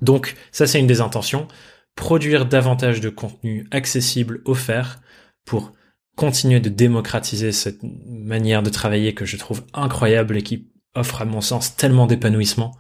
Donc 0.02 0.36
ça, 0.52 0.68
c'est 0.68 0.80
une 0.80 0.88
des 0.88 1.02
intentions. 1.02 1.48
Produire 1.96 2.46
davantage 2.46 3.02
de 3.02 3.10
contenu 3.10 3.68
accessible, 3.72 4.42
offert, 4.46 5.02
pour 5.44 5.74
continuer 6.16 6.60
de 6.60 6.70
démocratiser 6.70 7.52
cette 7.52 7.82
manière 7.84 8.64
de 8.64 8.70
travailler 8.70 9.14
que 9.14 9.26
je 9.26 9.38
trouve 9.38 9.64
incroyable 9.74 10.38
et 10.38 10.44
qui 10.44 10.70
offre 10.96 11.22
à 11.22 11.26
mon 11.26 11.42
sens 11.42 11.76
tellement 11.76 12.08
d'épanouissement 12.08 12.78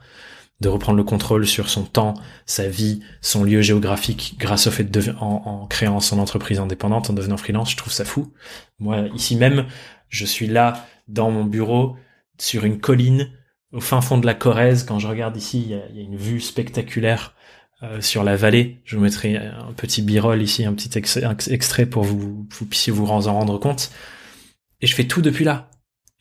de 0.62 0.67
reprendre 0.67 0.98
le 0.98 1.04
contrôle 1.04 1.48
sur 1.48 1.69
son 1.69 1.84
temps, 1.84 2.15
sa 2.45 2.67
vie, 2.67 3.02
son 3.22 3.43
lieu 3.43 3.62
géographique 3.62 4.36
grâce 4.38 4.67
au 4.67 4.72
fait 4.72 4.84
de 4.84 5.13
en, 5.19 5.41
en, 5.45 5.67
créant 5.67 6.00
son 6.00 6.19
entreprise 6.19 6.60
indépendante, 6.60 7.10
en 7.10 7.13
devenant 7.13 7.38
freelance, 7.38 7.72
je 7.72 7.78
trouve 7.78 7.93
ça 7.93 8.06
fou. 8.06 8.34
Moi, 8.80 9.08
ici 9.15 9.36
même, 9.36 9.67
je 10.10 10.26
suis 10.26 10.48
là 10.48 10.86
dans 11.08 11.32
mon 11.32 11.45
bureau 11.45 11.95
sur 12.38 12.65
une 12.65 12.80
colline 12.80 13.32
au 13.72 13.80
fin 13.80 14.02
fond 14.02 14.17
de 14.17 14.26
la 14.26 14.34
Corrèze. 14.34 14.84
Quand 14.84 15.00
je 15.00 15.08
regarde 15.08 15.38
ici, 15.38 15.62
il 15.62 15.69
y 15.69 15.74
a, 15.76 16.04
une 16.04 16.17
vue 16.17 16.41
spectaculaire 16.41 17.36
euh, 17.84 18.02
sur 18.02 18.24
la 18.24 18.36
vallée. 18.36 18.82
Je 18.84 18.98
vous 18.98 19.04
mettrai 19.04 19.38
un 19.38 19.74
petit 19.76 20.02
b-roll 20.02 20.41
ici, 20.41 20.65
un 20.65 20.74
petit 20.74 20.98
extrait 20.98 21.86
pour 21.86 22.04
vous, 22.04 22.48
vous 22.50 22.65
puissiez 22.65 22.91
vous 22.91 23.06
en 23.08 23.22
rendre 23.22 23.58
compte. 23.60 23.91
Et 24.82 24.88
je 24.88 24.95
fais 24.95 25.06
tout 25.06 25.22
depuis 25.22 25.45
là. 25.45 25.69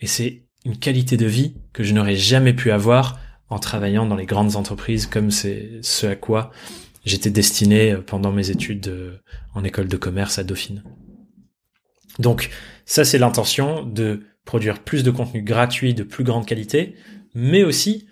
Et 0.01 0.07
c'est 0.07 0.45
une 0.65 0.77
qualité 0.77 1.17
de 1.17 1.27
vie 1.27 1.55
que 1.73 1.83
je 1.83 1.95
n'aurais 1.95 2.17
jamais 2.17 2.53
pu 2.53 2.71
avoir 2.71 3.19
en 3.51 3.59
travaillant 3.59 4.07
dans 4.07 4.17
les 4.17 4.27
grandes 4.27 4.57
entreprises 4.57 5.07
comme 5.07 5.31
c'est 5.31 5.81
ce 5.83 6.07
à 6.07 6.17
quoi 6.17 6.51
j'étais 7.05 7.31
destiné 7.31 7.97
pendant 8.07 8.33
mes 8.33 8.51
études 8.51 8.89
euh, 8.89 9.19
en 9.55 9.65
école 9.65 9.89
de 9.89 9.97
commerce 9.97 10.39
à 10.39 10.45
Dauphine. 10.45 10.83
Donc 12.19 12.51
ça 12.85 13.05
c'est 13.05 13.19
l'intention 13.19 13.85
de 13.85 14.23
produire 14.45 14.81
plus 14.83 15.03
de 15.03 15.11
contenu 15.11 15.43
gratuit 15.43 15.95
de 15.95 16.03
plus 16.03 16.25
grande 16.25 16.47
qualité, 16.47 16.95
mais 17.35 17.65
aussi 17.65 18.09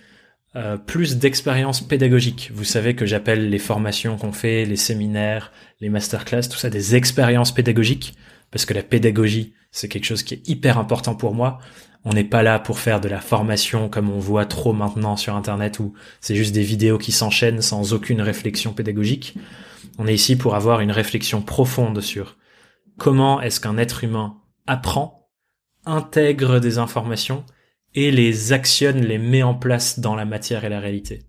euh, 0.55 0.79
plus 0.79 1.18
d'expérience 1.18 1.81
pédagogique. 1.81 2.51
Vous 2.55 2.64
savez 2.64 2.94
que 2.94 3.05
j'appelle 3.05 3.51
les 3.51 3.59
formations 3.59 4.16
qu'on 4.16 4.33
fait, 4.33 4.64
les 4.64 4.77
séminaires, 4.77 5.53
les 5.81 5.90
masterclass, 5.90 6.49
tout 6.49 6.57
ça 6.57 6.70
des 6.70 6.94
expériences 6.94 7.53
pédagogiques, 7.53 8.14
parce 8.51 8.64
que 8.64 8.72
la 8.72 8.83
pédagogie, 8.83 9.53
c'est 9.77 9.89
quelque 9.89 10.07
chose 10.07 10.23
qui 10.23 10.35
est 10.35 10.49
hyper 10.49 10.79
important 10.79 11.15
pour 11.15 11.35
moi. 11.35 11.59
On 12.05 12.15
n'est 12.15 12.25
pas 12.25 12.43
là 12.43 12.59
pour 12.59 12.79
faire 12.79 12.99
de 12.99 13.09
la 13.09 13.21
formation 13.21 13.91
comme 13.91 14.09
on 14.09 14.19
voit 14.19 14.47
trop 14.47 14.73
maintenant 14.73 15.17
sur 15.17 15.37
Internet 15.37 15.81
où 15.81 15.93
c'est 16.23 16.35
juste 16.35 16.55
des 16.55 16.62
vidéos 16.62 16.97
qui 16.97 17.12
s'enchaînent 17.12 17.61
sans 17.61 17.93
aucune 17.93 18.23
réflexion 18.23 18.73
pédagogique. 18.73 19.37
On 19.99 20.07
est 20.07 20.15
ici 20.15 20.37
pour 20.37 20.55
avoir 20.55 20.81
une 20.81 20.93
réflexion 20.93 21.43
profonde 21.43 22.01
sur 22.01 22.39
comment 22.97 23.43
est-ce 23.43 23.61
qu'un 23.61 23.77
être 23.77 24.03
humain 24.03 24.39
apprend, 24.67 25.29
intègre 25.85 26.59
des 26.59 26.79
informations 26.79 27.45
et 27.95 28.11
les 28.11 28.55
actionne, 28.55 29.05
les 29.05 29.19
met 29.19 29.43
en 29.43 29.55
place 29.55 29.99
dans 29.99 30.15
la 30.15 30.25
matière 30.25 30.65
et 30.65 30.71
la 30.71 30.81
réalité. 30.81 31.25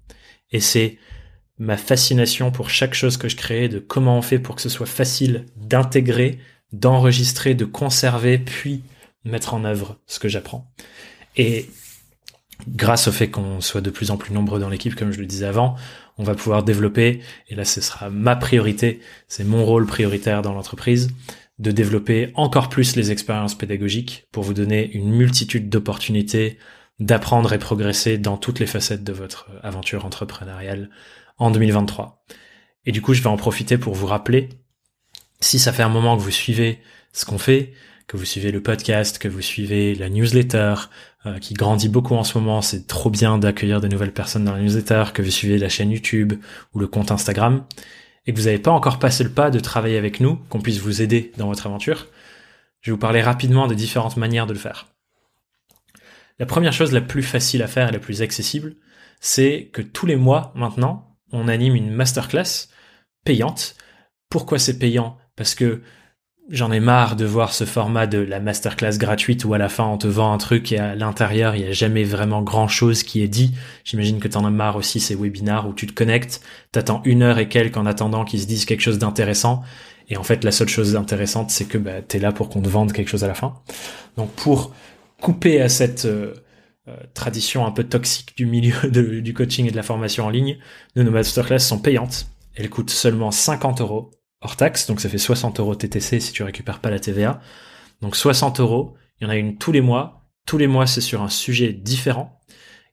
Et 0.52 0.62
c'est 0.62 1.00
ma 1.58 1.76
fascination 1.76 2.52
pour 2.52 2.70
chaque 2.70 2.94
chose 2.94 3.18
que 3.18 3.28
je 3.28 3.36
crée, 3.36 3.68
de 3.68 3.80
comment 3.80 4.18
on 4.18 4.22
fait 4.22 4.40
pour 4.40 4.56
que 4.56 4.62
ce 4.62 4.70
soit 4.70 4.86
facile 4.86 5.48
d'intégrer, 5.58 6.40
d'enregistrer, 6.74 7.56
de 7.56 7.66
conserver, 7.66 8.38
puis 8.38 8.84
mettre 9.24 9.54
en 9.54 9.64
œuvre 9.64 10.00
ce 10.06 10.20
que 10.20 10.28
j'apprends. 10.28 10.72
Et 11.36 11.70
grâce 12.68 13.08
au 13.08 13.12
fait 13.12 13.30
qu'on 13.30 13.62
soit 13.62 13.82
de 13.82 13.90
plus 13.90 14.12
en 14.12 14.18
plus 14.18 14.34
nombreux 14.34 14.60
dans 14.60 14.70
l'équipe, 14.70 14.96
comme 14.96 15.12
je 15.12 15.20
le 15.20 15.26
disais 15.26 15.46
avant, 15.46 15.76
on 16.18 16.24
va 16.24 16.36
pouvoir 16.36 16.64
développer, 16.64 17.22
et 17.50 17.56
là 17.56 17.66
ce 17.66 17.82
sera 17.82 18.10
ma 18.10 18.36
priorité, 18.36 19.00
c'est 19.28 19.44
mon 19.44 19.64
rôle 19.66 19.86
prioritaire 19.86 20.42
dans 20.42 20.54
l'entreprise, 20.54 21.10
de 21.60 21.72
développer 21.72 22.32
encore 22.36 22.70
plus 22.70 22.96
les 22.96 23.12
expériences 23.12 23.56
pédagogiques 23.56 24.28
pour 24.32 24.44
vous 24.44 24.54
donner 24.54 24.92
une 24.92 25.10
multitude 25.10 25.70
d'opportunités 25.70 26.58
d'apprendre 27.00 27.54
et 27.54 27.60
progresser 27.60 28.18
dans 28.18 28.38
toutes 28.38 28.60
les 28.60 28.66
facettes 28.66 29.04
de 29.04 29.14
votre 29.14 29.50
aventure 29.62 30.06
entrepreneuriale 30.06 30.90
en 31.38 31.52
2023. 31.52 32.24
Et 32.86 32.92
du 32.92 33.02
coup, 33.02 33.14
je 33.14 33.22
vais 33.22 33.30
en 33.30 33.38
profiter 33.38 33.78
pour 33.78 33.94
vous 33.94 34.08
rappeler, 34.08 34.50
si 35.40 35.60
ça 35.60 35.72
fait 35.72 35.84
un 35.84 35.90
moment 35.90 36.18
que 36.18 36.22
vous 36.22 36.32
suivez 36.32 36.80
ce 37.14 37.26
qu'on 37.26 37.38
fait, 37.38 37.74
que 38.08 38.18
vous 38.18 38.26
suivez 38.26 38.52
le 38.52 38.62
podcast, 38.62 39.20
que 39.20 39.28
vous 39.28 39.42
suivez 39.42 39.94
la 39.96 40.10
newsletter, 40.10 40.76
euh, 41.26 41.40
qui 41.40 41.54
grandit 41.54 41.90
beaucoup 41.90 42.16
en 42.16 42.24
ce 42.24 42.38
moment, 42.38 42.62
c'est 42.62 42.88
trop 42.88 43.10
bien 43.10 43.38
d'accueillir 43.38 43.82
de 43.82 43.88
nouvelles 43.88 44.14
personnes 44.14 44.46
dans 44.46 44.54
la 44.54 44.62
newsletter, 44.62 45.06
que 45.14 45.22
vous 45.22 45.32
suivez 45.32 45.58
la 45.58 45.70
chaîne 45.70 45.92
YouTube 45.92 46.34
ou 46.74 46.80
le 46.80 46.88
compte 46.88 47.12
Instagram, 47.12 47.66
et 48.26 48.34
que 48.34 48.38
vous 48.38 48.46
n'avez 48.46 48.60
pas 48.60 48.72
encore 48.72 49.00
passé 49.00 49.24
le 49.24 49.32
pas 49.32 49.50
de 49.50 49.60
travailler 49.60 49.98
avec 49.98 50.20
nous, 50.20 50.38
qu'on 50.50 50.62
puisse 50.62 50.80
vous 50.80 51.02
aider 51.02 51.32
dans 51.38 51.48
votre 51.48 51.68
aventure, 51.68 52.08
je 52.82 52.92
vais 52.92 52.96
vous 52.96 53.00
parler 53.00 53.22
rapidement 53.22 53.68
des 53.68 53.76
différentes 53.76 54.18
manières 54.18 54.48
de 54.48 54.54
le 54.54 54.60
faire. 54.60 54.88
La 56.40 56.46
première 56.46 56.74
chose 56.74 56.94
la 56.94 57.02
plus 57.02 57.24
facile 57.24 57.64
à 57.64 57.68
faire 57.68 57.90
et 57.90 57.92
la 57.92 58.00
plus 58.00 58.22
accessible, 58.22 58.76
c'est 59.20 59.70
que 59.74 59.82
tous 59.82 60.06
les 60.06 60.16
mois 60.16 60.54
maintenant, 60.56 61.18
on 61.32 61.48
anime 61.48 61.76
une 61.76 61.92
masterclass 61.92 62.70
payante. 63.26 63.76
Pourquoi 64.30 64.60
c'est 64.60 64.78
payant? 64.78 65.18
Parce 65.38 65.56
que 65.56 65.82
j'en 66.50 66.72
ai 66.72 66.80
marre 66.80 67.16
de 67.16 67.26
voir 67.26 67.54
ce 67.54 67.66
format 67.66 68.08
de 68.08 68.20
la 68.20 68.40
masterclass 68.40 68.98
gratuite 68.98 69.46
où 69.46 69.54
à 69.54 69.58
la 69.58 69.70
fin 69.70 69.86
on 69.86 69.98
te 69.98 70.08
vend 70.08 70.34
un 70.34 70.38
truc 70.38 70.72
et 70.72 70.80
à 70.80 70.96
l'intérieur 70.96 71.56
il 71.56 71.64
y 71.64 71.68
a 71.68 71.72
jamais 71.72 72.04
vraiment 72.04 72.42
grand 72.42 72.68
chose 72.68 73.04
qui 73.04 73.22
est 73.22 73.28
dit. 73.28 73.54
J'imagine 73.84 74.20
que 74.20 74.28
t'en 74.28 74.46
as 74.46 74.50
marre 74.50 74.78
aussi 74.78 75.00
ces 75.00 75.16
webinars 75.16 75.68
où 75.68 75.74
tu 75.74 75.88
te 75.88 75.94
connectes, 75.94 76.42
t'attends 76.72 77.02
une 77.06 77.22
heure 77.22 77.40
et 77.40 77.50
quelques 77.50 77.78
en 77.78 77.86
attendant 77.86 78.26
qu'ils 78.26 78.42
se 78.42 78.48
disent 78.48 78.66
quelque 78.66 78.82
chose 78.82 79.00
d'intéressant 79.00 79.64
et 80.10 80.18
en 80.18 80.24
fait 80.24 80.44
la 80.44 80.52
seule 80.52 80.70
chose 80.70 80.96
intéressante 80.96 81.52
c'est 81.52 81.66
que 81.66 81.78
bah, 81.78 82.02
t'es 82.02 82.20
là 82.20 82.32
pour 82.32 82.50
qu'on 82.50 82.62
te 82.62 82.70
vende 82.70 82.94
quelque 82.94 83.10
chose 83.10 83.24
à 83.24 83.28
la 83.28 83.36
fin. 83.36 83.56
Donc 84.16 84.32
pour 84.32 84.74
couper 85.22 85.62
à 85.62 85.68
cette 85.68 86.06
euh, 86.06 86.34
euh, 86.88 86.96
tradition 87.14 87.66
un 87.66 87.72
peu 87.72 87.84
toxique 87.84 88.38
du 88.38 88.46
milieu 88.46 88.74
du 89.22 89.34
coaching 89.34 89.68
et 89.68 89.72
de 89.72 89.76
la 89.76 89.84
formation 89.84 90.26
en 90.26 90.30
ligne, 90.30 90.58
nos 90.96 91.12
masterclass 91.12 91.60
sont 91.60 91.80
payantes. 91.80 92.28
Elles 92.56 92.70
coûtent 92.70 92.90
seulement 92.90 93.30
50 93.30 93.82
euros 93.82 94.12
hors 94.42 94.56
taxe, 94.56 94.88
donc 94.88 95.02
ça 95.02 95.10
fait 95.10 95.18
60 95.18 95.60
euros 95.60 95.76
TTC 95.76 96.20
si 96.20 96.32
tu 96.32 96.44
récupères 96.44 96.80
pas 96.80 96.90
la 96.90 97.00
TVA. 97.00 97.42
Donc 98.02 98.16
60 98.16 98.60
euros, 98.60 98.96
il 99.20 99.24
y 99.24 99.28
en 99.28 99.30
a 99.30 99.36
une 99.36 99.58
tous 99.58 99.72
les 99.72 99.82
mois. 99.82 100.30
Tous 100.46 100.58
les 100.58 100.68
mois, 100.68 100.88
c'est 100.88 101.02
sur 101.02 101.22
un 101.22 101.30
sujet 101.30 101.74
différent. 101.74 102.40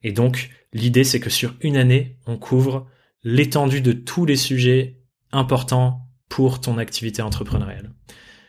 Et 0.02 0.12
donc, 0.12 0.50
l'idée, 0.72 1.04
c'est 1.04 1.20
que 1.20 1.30
sur 1.30 1.54
une 1.61 1.76
année, 1.76 2.18
on 2.26 2.37
couvre 2.37 2.88
l'étendue 3.22 3.80
de 3.80 3.92
tous 3.92 4.26
les 4.26 4.37
sujets 4.37 5.00
importants 5.33 6.00
pour 6.28 6.61
ton 6.61 6.78
activité 6.78 7.22
entrepreneuriale. 7.22 7.92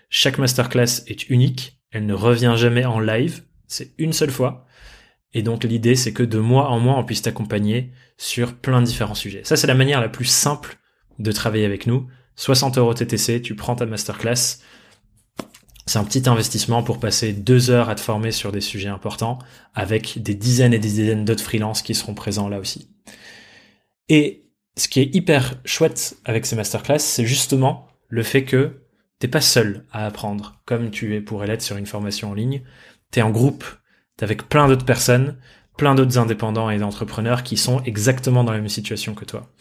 Chaque 0.09 0.37
masterclass 0.37 1.03
est 1.07 1.29
unique, 1.29 1.79
elle 1.91 2.05
ne 2.05 2.13
revient 2.13 2.55
jamais 2.57 2.85
en 2.85 2.99
live, 2.99 3.43
c'est 3.67 3.93
une 3.97 4.13
seule 4.13 4.31
fois. 4.31 4.65
Et 5.33 5.43
donc 5.43 5.63
l'idée, 5.63 5.95
c'est 5.95 6.13
que 6.13 6.23
de 6.23 6.39
mois 6.39 6.69
en 6.69 6.79
mois, 6.79 6.97
on 6.97 7.03
puisse 7.03 7.21
t'accompagner 7.21 7.91
sur 8.17 8.55
plein 8.55 8.81
de 8.81 8.85
différents 8.85 9.15
sujets. 9.15 9.43
Ça, 9.43 9.57
c'est 9.57 9.67
la 9.67 9.75
manière 9.75 10.01
la 10.01 10.09
plus 10.09 10.25
simple 10.25 10.77
de 11.19 11.31
travailler 11.31 11.65
avec 11.65 11.87
nous. 11.87 12.07
60 12.35 12.77
euros 12.77 12.93
TTC, 12.93 13.41
tu 13.41 13.55
prends 13.55 13.75
ta 13.75 13.85
masterclass. 13.85 14.59
C'est 15.87 15.99
un 15.99 16.03
petit 16.03 16.27
investissement 16.27 16.81
pour 16.83 16.99
passer 16.99 17.31
deux 17.31 17.69
heures 17.69 17.89
à 17.89 17.95
te 17.95 18.01
former 18.01 18.31
sur 18.31 18.51
des 18.51 18.61
sujets 18.61 18.89
importants 18.89 19.39
avec 19.73 20.21
des 20.21 20.33
dizaines 20.33 20.73
et 20.73 20.79
des 20.79 20.89
dizaines 20.89 21.25
d'autres 21.25 21.43
freelances 21.43 21.81
qui 21.81 21.93
seront 21.93 22.15
présents 22.15 22.49
là 22.49 22.59
aussi. 22.59 22.89
Et 24.09 24.45
ce 24.77 24.87
qui 24.87 24.99
est 24.99 25.15
hyper 25.15 25.55
chouette 25.63 26.17
avec 26.25 26.45
ces 26.45 26.55
masterclass, 26.55 26.99
c'est 26.99 27.25
justement 27.25 27.87
le 28.07 28.23
fait 28.23 28.43
que 28.43 28.81
t'es 29.19 29.27
pas 29.27 29.41
seul 29.41 29.85
à 29.91 30.05
apprendre 30.05 30.61
comme 30.65 30.91
tu 30.91 31.21
pourrais 31.23 31.47
l'être 31.47 31.61
sur 31.61 31.77
une 31.77 31.85
formation 31.85 32.31
en 32.31 32.33
ligne. 32.33 32.63
T'es 33.11 33.21
en 33.21 33.29
groupe, 33.29 33.63
t'es 34.17 34.23
avec 34.23 34.49
plein 34.49 34.67
d'autres 34.67 34.85
personnes, 34.85 35.37
plein 35.77 35.95
d'autres 35.95 36.17
indépendants 36.17 36.69
et 36.69 36.77
d'entrepreneurs 36.77 37.43
qui 37.43 37.57
sont 37.57 37.81
exactement 37.83 38.43
dans 38.43 38.51
la 38.51 38.59
même 38.59 38.69
situation 38.69 39.13
que 39.13 39.25
toi. 39.25 39.51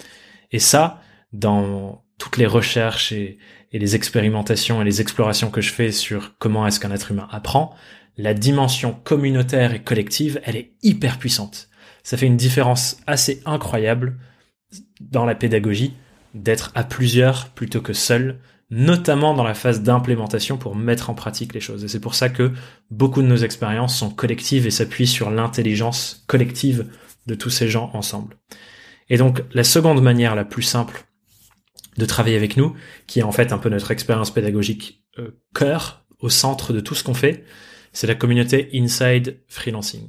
Et 0.53 0.59
ça, 0.59 1.01
dans 1.33 2.04
toutes 2.25 2.39
les 2.39 2.47
recherches 2.47 3.13
et, 3.13 3.39
les 3.73 3.97
expérimentations 3.97 4.81
et 4.81 4.85
les 4.85 5.01
explorations 5.01 5.51
que 5.51 5.61
je 5.61 5.73
fais 5.73 5.91
sur 5.91 6.39
comment 6.39 6.65
est-ce 6.65 6.79
qu'un 6.79 6.93
être 6.93 7.11
humain 7.11 7.27
apprend, 7.33 7.75
la 8.17 8.33
dimension 8.33 8.97
communautaire 9.03 9.75
et 9.75 9.83
collective, 9.83 10.41
elle 10.45 10.55
est 10.55 10.71
hyper 10.83 11.19
puissante. 11.19 11.69
Ça 12.05 12.17
fait 12.17 12.27
une 12.27 12.37
différence 12.37 12.99
assez 13.09 13.43
incroyable 13.45 14.17
dans 15.01 15.25
la 15.27 15.35
pédagogie 15.35 15.93
d'être 16.35 16.71
à 16.77 16.85
plusieurs 16.85 17.49
plutôt 17.49 17.81
que 17.81 17.93
seul, 17.93 18.39
notamment 18.71 19.35
dans 19.35 19.43
la 19.43 19.55
phase 19.55 19.83
d'implémentation 19.83 20.57
pour 20.57 20.77
mettre 20.77 21.11
en 21.11 21.15
pratique 21.15 21.53
les 21.53 21.61
choses. 21.61 21.85
Et 21.85 21.89
c'est 21.89 22.01
pour 22.01 22.15
ça 22.15 22.29
que 22.29 22.53
beaucoup 22.93 23.23
de 23.23 23.27
nos 23.27 23.39
expériences 23.39 23.99
sont 23.99 24.11
collectives 24.11 24.69
et 24.69 24.71
s'appuient 24.71 25.09
sur 25.09 25.31
l'intelligence 25.31 26.25
collective 26.29 26.87
de 27.27 27.35
tous 27.35 27.51
ces 27.51 27.69
gens 27.69 27.91
ensemble. 27.93 28.37
Et 29.11 29.19
donc 29.19 29.43
la 29.53 29.65
seconde 29.65 30.01
manière 30.01 30.37
la 30.37 30.45
plus 30.45 30.63
simple 30.63 31.05
de 31.97 32.05
travailler 32.05 32.37
avec 32.37 32.57
nous, 32.57 32.75
qui 33.07 33.21
est 33.21 33.25
en 33.25 33.33
fait 33.33 33.53
un 33.53 33.59
peu 33.59 33.69
notre 33.69 33.91
expérience 33.91 34.33
pédagogique 34.33 35.05
euh, 35.19 35.41
cœur 35.55 36.05
au 36.21 36.29
centre 36.29 36.73
de 36.73 36.81
tout 36.81 36.95
ce 36.95 37.05
qu'on 37.05 37.15
fait, 37.15 37.45
c'est 37.93 38.07
la 38.07 38.15
communauté 38.15 38.71
Inside 38.75 39.39
Freelancing. 39.49 40.09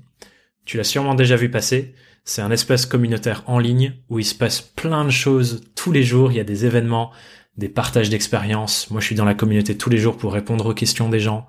Tu 0.66 0.78
l'as 0.78 0.84
sûrement 0.84 1.16
déjà 1.16 1.36
vu 1.36 1.50
passer, 1.50 1.94
c'est 2.24 2.42
un 2.42 2.52
espace 2.52 2.86
communautaire 2.86 3.44
en 3.46 3.60
ligne 3.60 3.94
où 4.10 4.18
il 4.18 4.26
se 4.26 4.34
passe 4.34 4.62
plein 4.62 5.06
de 5.06 5.12
choses 5.12 5.62
tous 5.76 5.92
les 5.92 6.04
jours, 6.04 6.32
il 6.32 6.38
y 6.38 6.40
a 6.40 6.46
des 6.46 6.66
événements, 6.66 7.12
des 7.58 7.70
partages 7.70 8.10
d'expériences. 8.10 8.90
Moi, 8.90 9.00
je 9.00 9.06
suis 9.06 9.16
dans 9.16 9.26
la 9.26 9.36
communauté 9.36 9.78
tous 9.78 9.90
les 9.90 9.98
jours 9.98 10.18
pour 10.18 10.34
répondre 10.34 10.66
aux 10.66 10.74
questions 10.74 11.10
des 11.10 11.20
gens. 11.20 11.48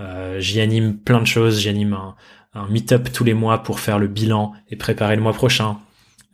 Euh, 0.00 0.38
j'y 0.38 0.60
anime 0.60 0.98
plein 0.98 1.20
de 1.20 1.26
choses. 1.26 1.60
J'y 1.60 1.68
anime 1.68 1.94
un, 1.94 2.14
un 2.54 2.68
meet-up 2.68 3.08
tous 3.12 3.24
les 3.24 3.34
mois 3.34 3.62
pour 3.62 3.80
faire 3.80 3.98
le 3.98 4.08
bilan 4.08 4.52
et 4.68 4.76
préparer 4.76 5.16
le 5.16 5.22
mois 5.22 5.32
prochain. 5.32 5.78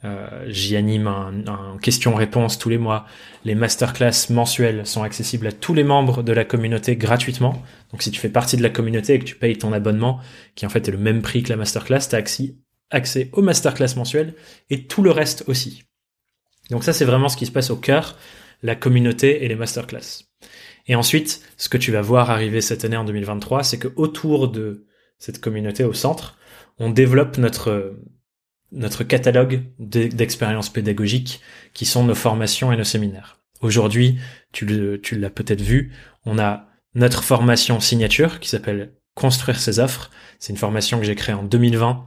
Euh, 0.04 0.44
J'y 0.46 0.76
anime 0.76 1.06
un, 1.08 1.46
un 1.46 1.78
question-réponse 1.78 2.58
tous 2.58 2.68
les 2.68 2.78
mois. 2.78 3.06
Les 3.44 3.54
masterclass 3.54 4.30
mensuelles 4.30 4.87
sont 4.87 5.02
accessibles 5.02 5.46
à 5.46 5.52
tous 5.52 5.74
les 5.74 5.84
membres 5.84 6.22
de 6.22 6.32
la 6.32 6.44
communauté 6.44 6.96
gratuitement. 6.96 7.62
Donc 7.90 8.02
si 8.02 8.11
tu 8.11 8.20
fais 8.20 8.28
partie 8.28 8.56
de 8.56 8.62
la 8.62 8.70
communauté 8.70 9.14
et 9.14 9.18
que 9.18 9.24
tu 9.24 9.34
payes 9.34 9.58
ton 9.58 9.72
abonnement, 9.72 10.20
qui 10.54 10.66
en 10.66 10.68
fait 10.68 10.87
est 10.87 10.92
le 10.92 10.98
même 10.98 11.22
prix 11.22 11.42
que 11.42 11.50
la 11.50 11.56
masterclass, 11.56 12.08
tu 12.08 12.14
as 12.14 12.18
accès, 12.18 12.54
accès 12.90 13.30
aux 13.32 13.42
masterclass 13.42 13.96
mensuelles 13.96 14.34
et 14.70 14.87
tout 14.87 15.02
le 15.02 15.11
reste 15.11 15.44
aussi. 15.48 15.82
Donc 16.70 16.84
ça 16.84 16.92
c'est 16.92 17.04
vraiment 17.04 17.28
ce 17.28 17.37
qui 17.37 17.46
se 17.46 17.52
passe 17.52 17.70
au 17.70 17.76
cœur, 17.76 18.16
la 18.62 18.76
communauté 18.76 19.44
et 19.44 19.48
les 19.48 19.56
masterclass. 19.56 20.24
Et 20.87 20.94
ensuite, 20.94 21.42
ce 21.56 21.68
que 21.68 21.76
tu 21.76 21.92
vas 21.92 22.00
voir 22.00 22.30
arriver 22.30 22.61
cette 22.61 22.84
année 22.84 22.96
en 22.96 23.04
2023, 23.04 23.62
c'est 23.62 23.78
que 23.78 23.88
autour 23.96 24.48
de 24.48 24.87
cette 25.18 25.40
communauté 25.40 25.84
au 25.84 25.92
centre, 25.92 26.38
on 26.78 26.88
développe 26.88 27.37
notre 27.37 27.96
notre 28.72 29.04
catalogue 29.04 29.64
d'expériences 29.78 30.68
pédagogiques 30.68 31.40
qui 31.74 31.87
sont 31.87 32.04
nos 32.04 32.14
formations 32.14 32.72
et 32.72 32.76
nos 32.76 32.85
séminaires. 32.85 33.38
Aujourd'hui, 33.61 34.18
tu 34.52 34.66
l'as 34.66 35.31
peut-être 35.31 35.62
vu, 35.62 35.92
on 36.24 36.38
a 36.38 36.66
notre 36.94 37.22
formation 37.22 37.81
signature 37.81 38.40
qui 38.40 38.48
s'appelle 38.48 38.92
Construire 39.14 39.59
ses 39.59 39.81
offres. 39.81 40.11
C'est 40.38 40.52
une 40.52 40.59
formation 40.59 40.98
que 41.00 41.04
j'ai 41.04 41.16
créée 41.16 41.35
en 41.35 41.42
2020 41.42 42.07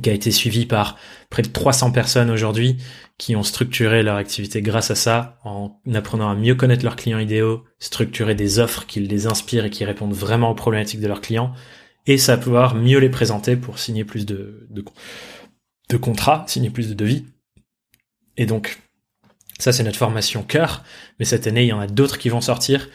qui 0.00 0.08
a 0.08 0.12
été 0.12 0.30
suivie 0.30 0.66
par 0.66 0.96
près 1.30 1.42
de 1.42 1.48
300 1.48 1.90
personnes 1.90 2.30
aujourd'hui 2.30 2.76
qui 3.18 3.36
ont 3.36 3.42
structuré 3.42 4.02
leur 4.02 4.16
activité 4.16 4.62
grâce 4.62 4.90
à 4.90 4.94
ça 4.94 5.38
en 5.44 5.78
apprenant 5.92 6.30
à 6.30 6.34
mieux 6.34 6.54
connaître 6.54 6.84
leurs 6.84 6.96
clients 6.96 7.18
idéaux, 7.18 7.64
structurer 7.78 8.34
des 8.34 8.58
offres 8.58 8.86
qui 8.86 9.00
les 9.00 9.26
inspirent 9.26 9.64
et 9.64 9.70
qui 9.70 9.84
répondent 9.84 10.14
vraiment 10.14 10.50
aux 10.50 10.54
problématiques 10.54 11.00
de 11.00 11.08
leurs 11.08 11.20
clients 11.20 11.52
et 12.06 12.18
ça 12.18 12.36
pouvoir 12.36 12.74
mieux 12.74 12.98
les 12.98 13.10
présenter 13.10 13.56
pour 13.56 13.78
signer 13.78 14.04
plus 14.04 14.26
de, 14.26 14.66
de, 14.70 14.84
de 15.92 15.96
contrats, 15.98 16.44
signer 16.48 16.70
plus 16.70 16.88
de 16.88 16.94
devis. 16.94 17.24
Et 18.36 18.46
donc, 18.46 18.80
ça 19.58 19.72
c'est 19.72 19.84
notre 19.84 19.98
formation 19.98 20.42
cœur, 20.42 20.82
mais 21.18 21.24
cette 21.24 21.46
année 21.46 21.62
il 21.62 21.68
y 21.68 21.72
en 21.72 21.80
a 21.80 21.86
d'autres 21.86 22.18
qui 22.18 22.28
vont 22.28 22.40
sortir. 22.40 22.88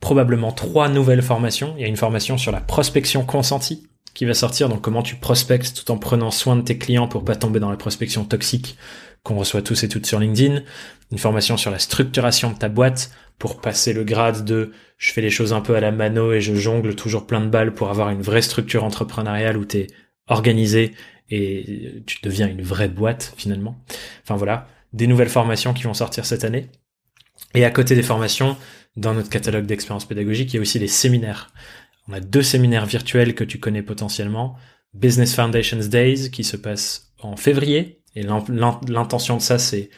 Probablement 0.00 0.52
trois 0.52 0.88
nouvelles 0.88 1.22
formations. 1.22 1.74
Il 1.76 1.82
y 1.82 1.84
a 1.84 1.88
une 1.88 1.96
formation 1.96 2.36
sur 2.36 2.52
la 2.52 2.60
prospection 2.60 3.24
consentie 3.24 3.86
qui 4.14 4.24
va 4.24 4.34
sortir, 4.34 4.68
donc 4.68 4.80
comment 4.80 5.02
tu 5.02 5.16
prospectes 5.16 5.74
tout 5.74 5.90
en 5.90 5.98
prenant 5.98 6.30
soin 6.30 6.56
de 6.56 6.62
tes 6.62 6.78
clients 6.78 7.08
pour 7.08 7.24
pas 7.24 7.36
tomber 7.36 7.60
dans 7.60 7.70
la 7.70 7.76
prospection 7.76 8.24
toxique 8.24 8.76
qu'on 9.22 9.36
reçoit 9.36 9.62
tous 9.62 9.84
et 9.84 9.88
toutes 9.88 10.06
sur 10.06 10.18
LinkedIn. 10.18 10.62
Une 11.12 11.18
formation 11.18 11.56
sur 11.56 11.70
la 11.70 11.78
structuration 11.78 12.50
de 12.50 12.56
ta 12.56 12.68
boîte 12.68 13.10
pour 13.38 13.60
passer 13.60 13.92
le 13.92 14.04
grade 14.04 14.44
de 14.44 14.72
je 14.96 15.12
fais 15.12 15.20
les 15.20 15.30
choses 15.30 15.52
un 15.52 15.60
peu 15.60 15.74
à 15.74 15.80
la 15.80 15.92
mano 15.92 16.32
et 16.32 16.40
je 16.40 16.54
jongle 16.54 16.94
toujours 16.94 17.26
plein 17.26 17.40
de 17.40 17.48
balles 17.48 17.74
pour 17.74 17.90
avoir 17.90 18.08
une 18.08 18.22
vraie 18.22 18.42
structure 18.42 18.84
entrepreneuriale 18.84 19.58
où 19.58 19.66
tu 19.66 19.78
es 19.78 19.86
organisé 20.28 20.92
et 21.30 22.02
tu 22.06 22.18
deviens 22.22 22.48
une 22.48 22.62
vraie 22.62 22.88
boîte 22.88 23.34
finalement. 23.36 23.76
Enfin 24.22 24.36
voilà, 24.36 24.68
des 24.92 25.06
nouvelles 25.06 25.28
formations 25.28 25.74
qui 25.74 25.82
vont 25.82 25.94
sortir 25.94 26.24
cette 26.24 26.44
année. 26.44 26.68
Et 27.54 27.64
à 27.64 27.70
côté 27.70 27.94
des 27.94 28.02
formations, 28.02 28.56
dans 28.96 29.14
notre 29.14 29.30
catalogue 29.30 29.66
d'expériences 29.66 30.06
pédagogiques, 30.06 30.52
il 30.52 30.56
y 30.56 30.58
a 30.58 30.62
aussi 30.62 30.78
les 30.78 30.88
séminaires. 30.88 31.52
On 32.08 32.12
a 32.12 32.20
deux 32.20 32.42
séminaires 32.42 32.86
virtuels 32.86 33.34
que 33.34 33.44
tu 33.44 33.58
connais 33.58 33.82
potentiellement. 33.82 34.56
Business 34.94 35.34
Foundations 35.34 35.88
Days 35.88 36.30
qui 36.30 36.44
se 36.44 36.56
passe 36.56 37.12
en 37.20 37.36
février. 37.36 38.02
Et 38.14 38.22
l'intention 38.22 39.36
de 39.36 39.42
ça, 39.42 39.58
c'est 39.58 39.90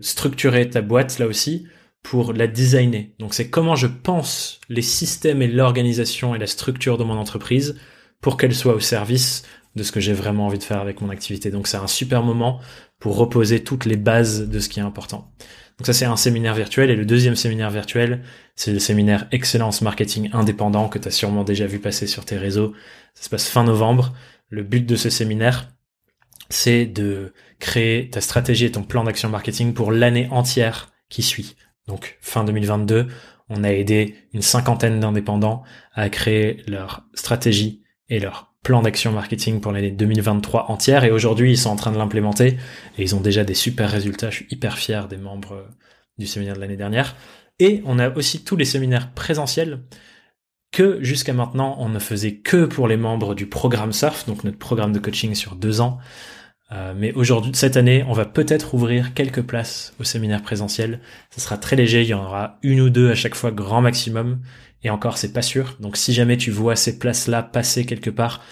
structurer 0.00 0.70
ta 0.70 0.82
boîte 0.82 1.18
là 1.18 1.26
aussi 1.26 1.66
pour 2.02 2.32
la 2.32 2.46
designer. 2.46 3.10
Donc 3.18 3.34
c'est 3.34 3.50
comment 3.50 3.74
je 3.74 3.88
pense 3.88 4.60
les 4.68 4.82
systèmes 4.82 5.42
et 5.42 5.48
l'organisation 5.48 6.34
et 6.34 6.38
la 6.38 6.46
structure 6.46 6.98
de 6.98 7.04
mon 7.04 7.18
entreprise 7.18 7.76
pour 8.20 8.36
qu'elle 8.36 8.54
soit 8.54 8.74
au 8.74 8.80
service 8.80 9.42
de 9.76 9.82
ce 9.82 9.92
que 9.92 10.00
j'ai 10.00 10.14
vraiment 10.14 10.46
envie 10.46 10.58
de 10.58 10.64
faire 10.64 10.80
avec 10.80 11.00
mon 11.00 11.10
activité. 11.10 11.50
Donc 11.50 11.68
c'est 11.68 11.76
un 11.76 11.86
super 11.86 12.22
moment 12.22 12.60
pour 12.98 13.16
reposer 13.16 13.62
toutes 13.62 13.84
les 13.84 13.96
bases 13.96 14.48
de 14.48 14.58
ce 14.58 14.68
qui 14.68 14.80
est 14.80 14.82
important. 14.82 15.30
Donc 15.78 15.86
ça 15.86 15.92
c'est 15.92 16.06
un 16.06 16.16
séminaire 16.16 16.54
virtuel 16.54 16.90
et 16.90 16.96
le 16.96 17.04
deuxième 17.04 17.36
séminaire 17.36 17.70
virtuel, 17.70 18.22
c'est 18.54 18.72
le 18.72 18.78
séminaire 18.78 19.28
Excellence 19.30 19.82
Marketing 19.82 20.30
Indépendant 20.32 20.88
que 20.88 20.98
tu 20.98 21.08
as 21.08 21.10
sûrement 21.10 21.44
déjà 21.44 21.66
vu 21.66 21.78
passer 21.78 22.06
sur 22.06 22.24
tes 22.24 22.38
réseaux. 22.38 22.72
Ça 23.14 23.24
se 23.24 23.28
passe 23.28 23.48
fin 23.48 23.64
novembre. 23.64 24.14
Le 24.48 24.62
but 24.62 24.86
de 24.86 24.96
ce 24.96 25.10
séminaire, 25.10 25.68
c'est 26.48 26.86
de 26.86 27.34
créer 27.58 28.08
ta 28.08 28.20
stratégie 28.22 28.64
et 28.64 28.72
ton 28.72 28.82
plan 28.82 29.04
d'action 29.04 29.28
marketing 29.28 29.74
pour 29.74 29.92
l'année 29.92 30.28
entière 30.30 30.92
qui 31.10 31.22
suit. 31.22 31.56
Donc 31.86 32.16
fin 32.22 32.44
2022, 32.44 33.08
on 33.48 33.62
a 33.62 33.70
aidé 33.70 34.14
une 34.32 34.42
cinquantaine 34.42 35.00
d'indépendants 35.00 35.62
à 35.92 36.08
créer 36.08 36.62
leur 36.66 37.04
stratégie 37.14 37.82
et 38.08 38.20
leur 38.20 38.54
plan 38.66 38.82
d'action 38.82 39.12
marketing 39.12 39.60
pour 39.60 39.70
l'année 39.70 39.92
2023 39.92 40.72
entière 40.72 41.04
et 41.04 41.12
aujourd'hui 41.12 41.52
ils 41.52 41.56
sont 41.56 41.70
en 41.70 41.76
train 41.76 41.92
de 41.92 41.98
l'implémenter 41.98 42.56
et 42.98 43.02
ils 43.02 43.14
ont 43.14 43.20
déjà 43.20 43.44
des 43.44 43.54
super 43.54 43.88
résultats. 43.88 44.30
Je 44.30 44.38
suis 44.38 44.46
hyper 44.50 44.76
fier 44.76 45.06
des 45.06 45.18
membres 45.18 45.52
euh, 45.52 45.68
du 46.18 46.26
séminaire 46.26 46.56
de 46.56 46.60
l'année 46.60 46.76
dernière. 46.76 47.14
Et 47.60 47.80
on 47.86 48.00
a 48.00 48.10
aussi 48.16 48.42
tous 48.42 48.56
les 48.56 48.64
séminaires 48.64 49.12
présentiels 49.12 49.84
que 50.72 50.98
jusqu'à 51.00 51.32
maintenant 51.32 51.76
on 51.78 51.88
ne 51.88 52.00
faisait 52.00 52.38
que 52.38 52.64
pour 52.64 52.88
les 52.88 52.96
membres 52.96 53.36
du 53.36 53.46
programme 53.46 53.92
SURF, 53.92 54.26
donc 54.26 54.42
notre 54.42 54.58
programme 54.58 54.92
de 54.92 54.98
coaching 54.98 55.36
sur 55.36 55.54
deux 55.54 55.80
ans. 55.80 55.98
Euh, 56.72 56.92
mais 56.96 57.12
aujourd'hui, 57.12 57.52
cette 57.54 57.76
année, 57.76 58.04
on 58.08 58.12
va 58.12 58.24
peut-être 58.24 58.74
ouvrir 58.74 59.14
quelques 59.14 59.42
places 59.42 59.94
au 60.00 60.02
séminaire 60.02 60.42
présentiel. 60.42 60.98
Ce 61.30 61.40
sera 61.40 61.56
très 61.56 61.76
léger, 61.76 62.02
il 62.02 62.08
y 62.08 62.14
en 62.14 62.24
aura 62.24 62.58
une 62.64 62.80
ou 62.80 62.90
deux 62.90 63.12
à 63.12 63.14
chaque 63.14 63.36
fois, 63.36 63.52
grand 63.52 63.80
maximum. 63.80 64.40
Et 64.86 64.90
encore, 64.90 65.18
c'est 65.18 65.32
pas 65.32 65.42
sûr. 65.42 65.76
Donc 65.80 65.96
si 65.96 66.12
jamais 66.12 66.36
tu 66.36 66.52
vois 66.52 66.76
ces 66.76 67.00
places-là 67.00 67.42
passer 67.42 67.84
quelque 67.86 68.08
part 68.08 68.44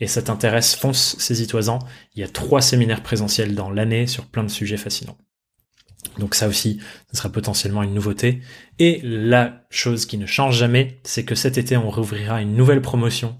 et 0.00 0.06
ça 0.06 0.22
t'intéresse, 0.22 0.74
fonce, 0.74 1.16
saisis-toi-en. 1.18 1.80
Il 2.14 2.22
y 2.22 2.24
a 2.24 2.28
trois 2.28 2.62
séminaires 2.62 3.02
présentiels 3.02 3.54
dans 3.54 3.68
l'année 3.68 4.06
sur 4.06 4.24
plein 4.24 4.42
de 4.42 4.48
sujets 4.48 4.78
fascinants. 4.78 5.18
Donc 6.18 6.34
ça 6.34 6.48
aussi, 6.48 6.80
ce 7.10 7.18
sera 7.18 7.28
potentiellement 7.28 7.82
une 7.82 7.92
nouveauté. 7.92 8.40
Et 8.78 9.02
la 9.04 9.66
chose 9.68 10.06
qui 10.06 10.16
ne 10.16 10.24
change 10.24 10.56
jamais, 10.56 10.98
c'est 11.04 11.26
que 11.26 11.34
cet 11.34 11.58
été, 11.58 11.76
on 11.76 11.90
rouvrira 11.90 12.40
une 12.40 12.56
nouvelle 12.56 12.80
promotion 12.80 13.36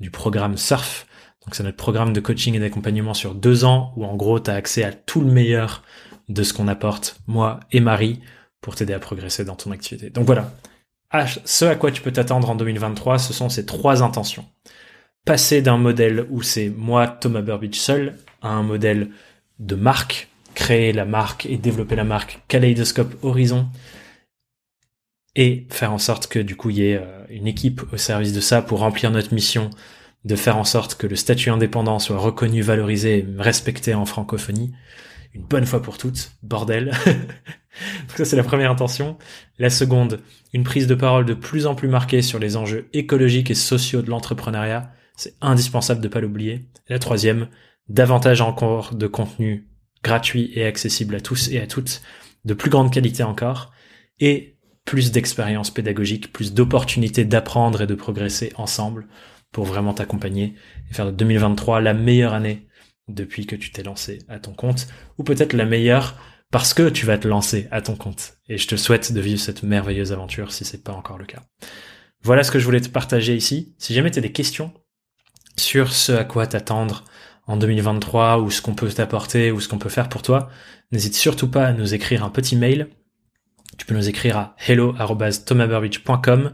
du 0.00 0.10
programme 0.10 0.58
Surf. 0.58 1.06
Donc 1.46 1.54
c'est 1.54 1.62
notre 1.62 1.78
programme 1.78 2.12
de 2.12 2.20
coaching 2.20 2.54
et 2.56 2.58
d'accompagnement 2.58 3.14
sur 3.14 3.34
deux 3.34 3.64
ans, 3.64 3.94
où 3.96 4.04
en 4.04 4.16
gros, 4.16 4.38
tu 4.38 4.50
as 4.50 4.54
accès 4.54 4.84
à 4.84 4.92
tout 4.92 5.22
le 5.22 5.32
meilleur 5.32 5.82
de 6.28 6.42
ce 6.42 6.52
qu'on 6.52 6.68
apporte, 6.68 7.16
moi 7.26 7.58
et 7.72 7.80
Marie, 7.80 8.20
pour 8.60 8.74
t'aider 8.74 8.92
à 8.92 8.98
progresser 8.98 9.46
dans 9.46 9.56
ton 9.56 9.70
activité. 9.70 10.10
Donc 10.10 10.26
voilà, 10.26 10.52
ce 11.44 11.64
à 11.64 11.74
quoi 11.74 11.90
tu 11.90 12.02
peux 12.02 12.12
t'attendre 12.12 12.50
en 12.50 12.54
2023, 12.54 13.18
ce 13.18 13.32
sont 13.32 13.48
ces 13.48 13.66
trois 13.66 14.02
intentions. 14.02 14.46
Passer 15.24 15.62
d'un 15.62 15.76
modèle 15.76 16.26
où 16.30 16.42
c'est 16.42 16.70
moi, 16.70 17.08
Thomas 17.08 17.42
Burbidge 17.42 17.76
seul, 17.76 18.16
à 18.42 18.48
un 18.48 18.62
modèle 18.62 19.10
de 19.58 19.74
marque, 19.74 20.28
créer 20.54 20.92
la 20.92 21.04
marque 21.04 21.46
et 21.46 21.56
développer 21.56 21.96
la 21.96 22.04
marque 22.04 22.40
Kaleidoscope 22.48 23.14
Horizon, 23.22 23.68
et 25.36 25.66
faire 25.70 25.92
en 25.92 25.98
sorte 25.98 26.26
que 26.26 26.38
du 26.38 26.56
coup 26.56 26.70
il 26.70 26.78
y 26.78 26.86
ait 26.88 26.96
euh, 26.96 27.24
une 27.28 27.46
équipe 27.46 27.82
au 27.92 27.96
service 27.96 28.32
de 28.32 28.40
ça 28.40 28.62
pour 28.62 28.80
remplir 28.80 29.12
notre 29.12 29.32
mission 29.32 29.70
de 30.24 30.34
faire 30.34 30.56
en 30.56 30.64
sorte 30.64 30.96
que 30.96 31.06
le 31.06 31.14
statut 31.14 31.50
indépendant 31.50 32.00
soit 32.00 32.18
reconnu, 32.18 32.62
valorisé 32.62 33.26
respecté 33.38 33.94
en 33.94 34.06
francophonie 34.06 34.72
une 35.34 35.42
bonne 35.42 35.66
fois 35.66 35.82
pour 35.82 35.98
toutes, 35.98 36.32
bordel. 36.42 36.92
Donc 38.08 38.16
ça 38.16 38.24
c'est 38.24 38.36
la 38.36 38.42
première 38.42 38.70
intention. 38.70 39.18
La 39.58 39.70
seconde, 39.70 40.20
une 40.52 40.64
prise 40.64 40.86
de 40.86 40.94
parole 40.94 41.24
de 41.24 41.34
plus 41.34 41.66
en 41.66 41.74
plus 41.74 41.88
marquée 41.88 42.22
sur 42.22 42.38
les 42.38 42.56
enjeux 42.56 42.88
écologiques 42.92 43.50
et 43.50 43.54
sociaux 43.54 44.02
de 44.02 44.10
l'entrepreneuriat. 44.10 44.92
C'est 45.16 45.34
indispensable 45.40 46.00
de 46.00 46.08
pas 46.08 46.20
l'oublier. 46.20 46.66
la 46.88 46.98
troisième, 46.98 47.48
davantage 47.88 48.40
encore 48.40 48.94
de 48.94 49.06
contenu 49.06 49.68
gratuit 50.02 50.50
et 50.54 50.64
accessible 50.64 51.14
à 51.14 51.20
tous 51.20 51.48
et 51.50 51.60
à 51.60 51.66
toutes, 51.66 52.02
de 52.44 52.54
plus 52.54 52.70
grande 52.70 52.92
qualité 52.92 53.22
encore, 53.22 53.72
et 54.18 54.56
plus 54.84 55.12
d'expérience 55.12 55.70
pédagogique, 55.70 56.32
plus 56.32 56.54
d'opportunités 56.54 57.24
d'apprendre 57.24 57.82
et 57.82 57.86
de 57.86 57.94
progresser 57.94 58.52
ensemble 58.56 59.06
pour 59.52 59.64
vraiment 59.64 59.92
t'accompagner 59.92 60.54
et 60.90 60.94
faire 60.94 61.06
de 61.06 61.10
2023 61.10 61.80
la 61.80 61.94
meilleure 61.94 62.32
année 62.32 62.66
depuis 63.08 63.46
que 63.46 63.56
tu 63.56 63.72
t'es 63.72 63.82
lancé 63.82 64.20
à 64.28 64.38
ton 64.38 64.52
compte, 64.52 64.86
ou 65.18 65.24
peut-être 65.24 65.52
la 65.52 65.64
meilleure 65.64 66.16
parce 66.50 66.74
que 66.74 66.88
tu 66.88 67.06
vas 67.06 67.18
te 67.18 67.28
lancer 67.28 67.68
à 67.70 67.80
ton 67.80 67.96
compte. 67.96 68.34
Et 68.48 68.58
je 68.58 68.66
te 68.66 68.76
souhaite 68.76 69.12
de 69.12 69.20
vivre 69.20 69.40
cette 69.40 69.62
merveilleuse 69.62 70.12
aventure 70.12 70.52
si 70.52 70.64
c'est 70.64 70.82
pas 70.82 70.92
encore 70.92 71.18
le 71.18 71.26
cas. 71.26 71.42
Voilà 72.22 72.42
ce 72.42 72.50
que 72.50 72.58
je 72.58 72.64
voulais 72.64 72.80
te 72.80 72.88
partager 72.88 73.34
ici. 73.34 73.74
Si 73.78 73.94
jamais 73.94 74.10
tu 74.10 74.18
as 74.18 74.22
des 74.22 74.32
questions 74.32 74.72
sur 75.56 75.92
ce 75.92 76.12
à 76.12 76.24
quoi 76.24 76.46
t'attendre 76.46 77.04
en 77.46 77.56
2023 77.56 78.38
ou 78.40 78.50
ce 78.50 78.62
qu'on 78.62 78.74
peut 78.74 78.88
t'apporter 78.88 79.50
ou 79.50 79.60
ce 79.60 79.68
qu'on 79.68 79.78
peut 79.78 79.88
faire 79.88 80.08
pour 80.08 80.22
toi, 80.22 80.50
n'hésite 80.92 81.14
surtout 81.14 81.48
pas 81.48 81.66
à 81.66 81.72
nous 81.72 81.94
écrire 81.94 82.24
un 82.24 82.30
petit 82.30 82.56
mail. 82.56 82.88
Tu 83.78 83.86
peux 83.86 83.94
nous 83.94 84.08
écrire 84.08 84.36
à 84.36 84.56
hello@thomasburbidge.com 84.66 86.52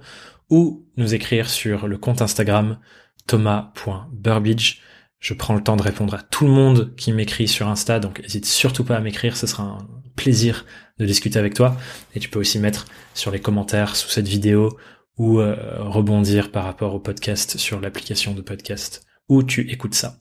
ou 0.51 0.87
nous 0.97 1.15
écrire 1.15 1.49
sur 1.51 1.89
le 1.89 1.99
compte 1.99 2.23
Instagram 2.23 2.79
thomas.burbidge. 3.27 4.81
Je 5.27 5.35
prends 5.35 5.57
le 5.57 5.61
temps 5.61 5.75
de 5.75 5.83
répondre 5.83 6.15
à 6.15 6.23
tout 6.23 6.45
le 6.45 6.53
monde 6.53 6.95
qui 6.95 7.13
m'écrit 7.13 7.49
sur 7.49 7.67
Insta, 7.67 7.99
donc 7.99 8.21
n'hésite 8.23 8.47
surtout 8.47 8.85
pas 8.85 8.95
à 8.95 9.01
m'écrire, 9.01 9.37
ce 9.37 9.49
sera 9.49 9.65
un 9.65 9.79
plaisir 10.15 10.65
de 11.01 11.05
discuter 11.05 11.37
avec 11.37 11.53
toi. 11.53 11.77
Et 12.15 12.21
tu 12.21 12.29
peux 12.29 12.39
aussi 12.39 12.61
mettre 12.61 12.87
sur 13.13 13.33
les 13.33 13.41
commentaires 13.41 13.97
sous 13.97 14.09
cette 14.09 14.29
vidéo 14.29 14.79
ou 15.19 15.41
euh, 15.41 15.57
rebondir 15.81 16.53
par 16.53 16.63
rapport 16.63 16.95
au 16.95 17.01
podcast 17.01 17.57
sur 17.57 17.81
l'application 17.81 18.35
de 18.35 18.41
podcast 18.41 19.05
où 19.29 19.43
tu 19.43 19.69
écoutes 19.69 19.95
ça. 19.95 20.21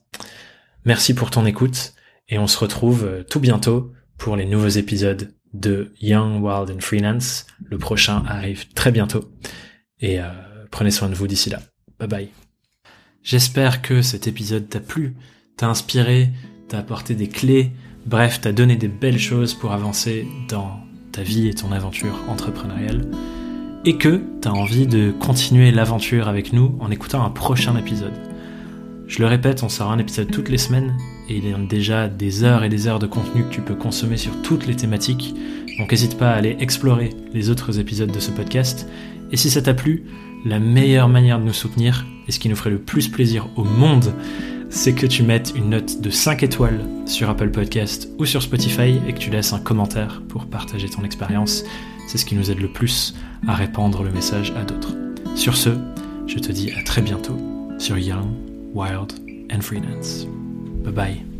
Merci 0.84 1.14
pour 1.14 1.30
ton 1.30 1.46
écoute 1.46 1.94
et 2.28 2.40
on 2.40 2.48
se 2.48 2.58
retrouve 2.58 3.04
euh, 3.04 3.22
tout 3.22 3.38
bientôt 3.38 3.92
pour 4.18 4.34
les 4.34 4.44
nouveaux 4.44 4.66
épisodes 4.66 5.32
de 5.54 5.92
Young, 6.00 6.42
Wild 6.42 6.76
and 6.76 6.80
Freelance. 6.80 7.46
Le 7.64 7.78
prochain 7.78 8.24
arrive 8.26 8.72
très 8.72 8.90
bientôt 8.90 9.30
et 10.00 10.18
euh, 10.18 10.24
prenez 10.72 10.90
soin 10.90 11.08
de 11.08 11.14
vous 11.14 11.28
d'ici 11.28 11.48
là. 11.48 11.60
Bye 12.00 12.08
bye. 12.08 12.45
J'espère 13.26 13.82
que 13.82 14.02
cet 14.02 14.28
épisode 14.28 14.68
t'a 14.68 14.78
plu, 14.78 15.16
t'a 15.56 15.66
inspiré, 15.66 16.30
t'a 16.68 16.78
apporté 16.78 17.16
des 17.16 17.26
clés, 17.26 17.72
bref, 18.06 18.40
t'a 18.40 18.52
donné 18.52 18.76
des 18.76 18.86
belles 18.86 19.18
choses 19.18 19.52
pour 19.52 19.72
avancer 19.72 20.28
dans 20.48 20.78
ta 21.10 21.24
vie 21.24 21.48
et 21.48 21.54
ton 21.54 21.72
aventure 21.72 22.20
entrepreneuriale 22.28 23.10
et 23.84 23.96
que 23.96 24.22
tu 24.40 24.46
as 24.46 24.52
envie 24.52 24.86
de 24.86 25.10
continuer 25.10 25.72
l'aventure 25.72 26.28
avec 26.28 26.52
nous 26.52 26.76
en 26.78 26.92
écoutant 26.92 27.24
un 27.24 27.30
prochain 27.30 27.76
épisode. 27.76 28.14
Je 29.08 29.18
le 29.18 29.26
répète, 29.26 29.64
on 29.64 29.68
sort 29.68 29.90
un 29.90 29.98
épisode 29.98 30.30
toutes 30.30 30.48
les 30.48 30.56
semaines 30.56 30.96
et 31.28 31.36
il 31.36 31.48
y 31.48 31.52
a 31.52 31.58
déjà 31.58 32.06
des 32.06 32.44
heures 32.44 32.62
et 32.62 32.68
des 32.68 32.86
heures 32.86 33.00
de 33.00 33.08
contenu 33.08 33.42
que 33.42 33.52
tu 33.52 33.60
peux 33.60 33.74
consommer 33.74 34.18
sur 34.18 34.40
toutes 34.42 34.68
les 34.68 34.76
thématiques. 34.76 35.34
Donc 35.78 35.90
n'hésite 35.90 36.16
pas 36.16 36.30
à 36.30 36.36
aller 36.36 36.56
explorer 36.60 37.10
les 37.34 37.50
autres 37.50 37.80
épisodes 37.80 38.12
de 38.12 38.20
ce 38.20 38.30
podcast. 38.30 38.86
Et 39.32 39.36
si 39.36 39.50
ça 39.50 39.62
t'a 39.62 39.74
plu, 39.74 40.04
la 40.46 40.60
meilleure 40.60 41.08
manière 41.08 41.38
de 41.40 41.44
nous 41.44 41.52
soutenir 41.52 42.06
et 42.28 42.32
ce 42.32 42.38
qui 42.38 42.48
nous 42.48 42.56
ferait 42.56 42.70
le 42.70 42.78
plus 42.78 43.08
plaisir 43.08 43.48
au 43.56 43.64
monde, 43.64 44.14
c'est 44.70 44.94
que 44.94 45.06
tu 45.06 45.22
mettes 45.22 45.52
une 45.56 45.70
note 45.70 46.00
de 46.00 46.10
5 46.10 46.42
étoiles 46.42 46.80
sur 47.06 47.28
Apple 47.28 47.50
Podcast 47.50 48.08
ou 48.18 48.24
sur 48.24 48.42
Spotify 48.42 49.00
et 49.06 49.12
que 49.12 49.18
tu 49.18 49.30
laisses 49.30 49.52
un 49.52 49.60
commentaire 49.60 50.22
pour 50.28 50.46
partager 50.46 50.88
ton 50.88 51.02
expérience. 51.02 51.64
C'est 52.08 52.18
ce 52.18 52.24
qui 52.24 52.36
nous 52.36 52.50
aide 52.50 52.60
le 52.60 52.72
plus 52.72 53.14
à 53.48 53.54
répandre 53.54 54.02
le 54.02 54.10
message 54.10 54.52
à 54.56 54.64
d'autres. 54.64 54.94
Sur 55.34 55.56
ce, 55.56 55.70
je 56.26 56.38
te 56.38 56.52
dis 56.52 56.72
à 56.72 56.82
très 56.82 57.02
bientôt 57.02 57.36
sur 57.78 57.98
Young, 57.98 58.28
Wild 58.74 59.12
and 59.52 59.60
Freelance. 59.60 60.26
Bye 60.84 60.92
bye. 60.92 61.35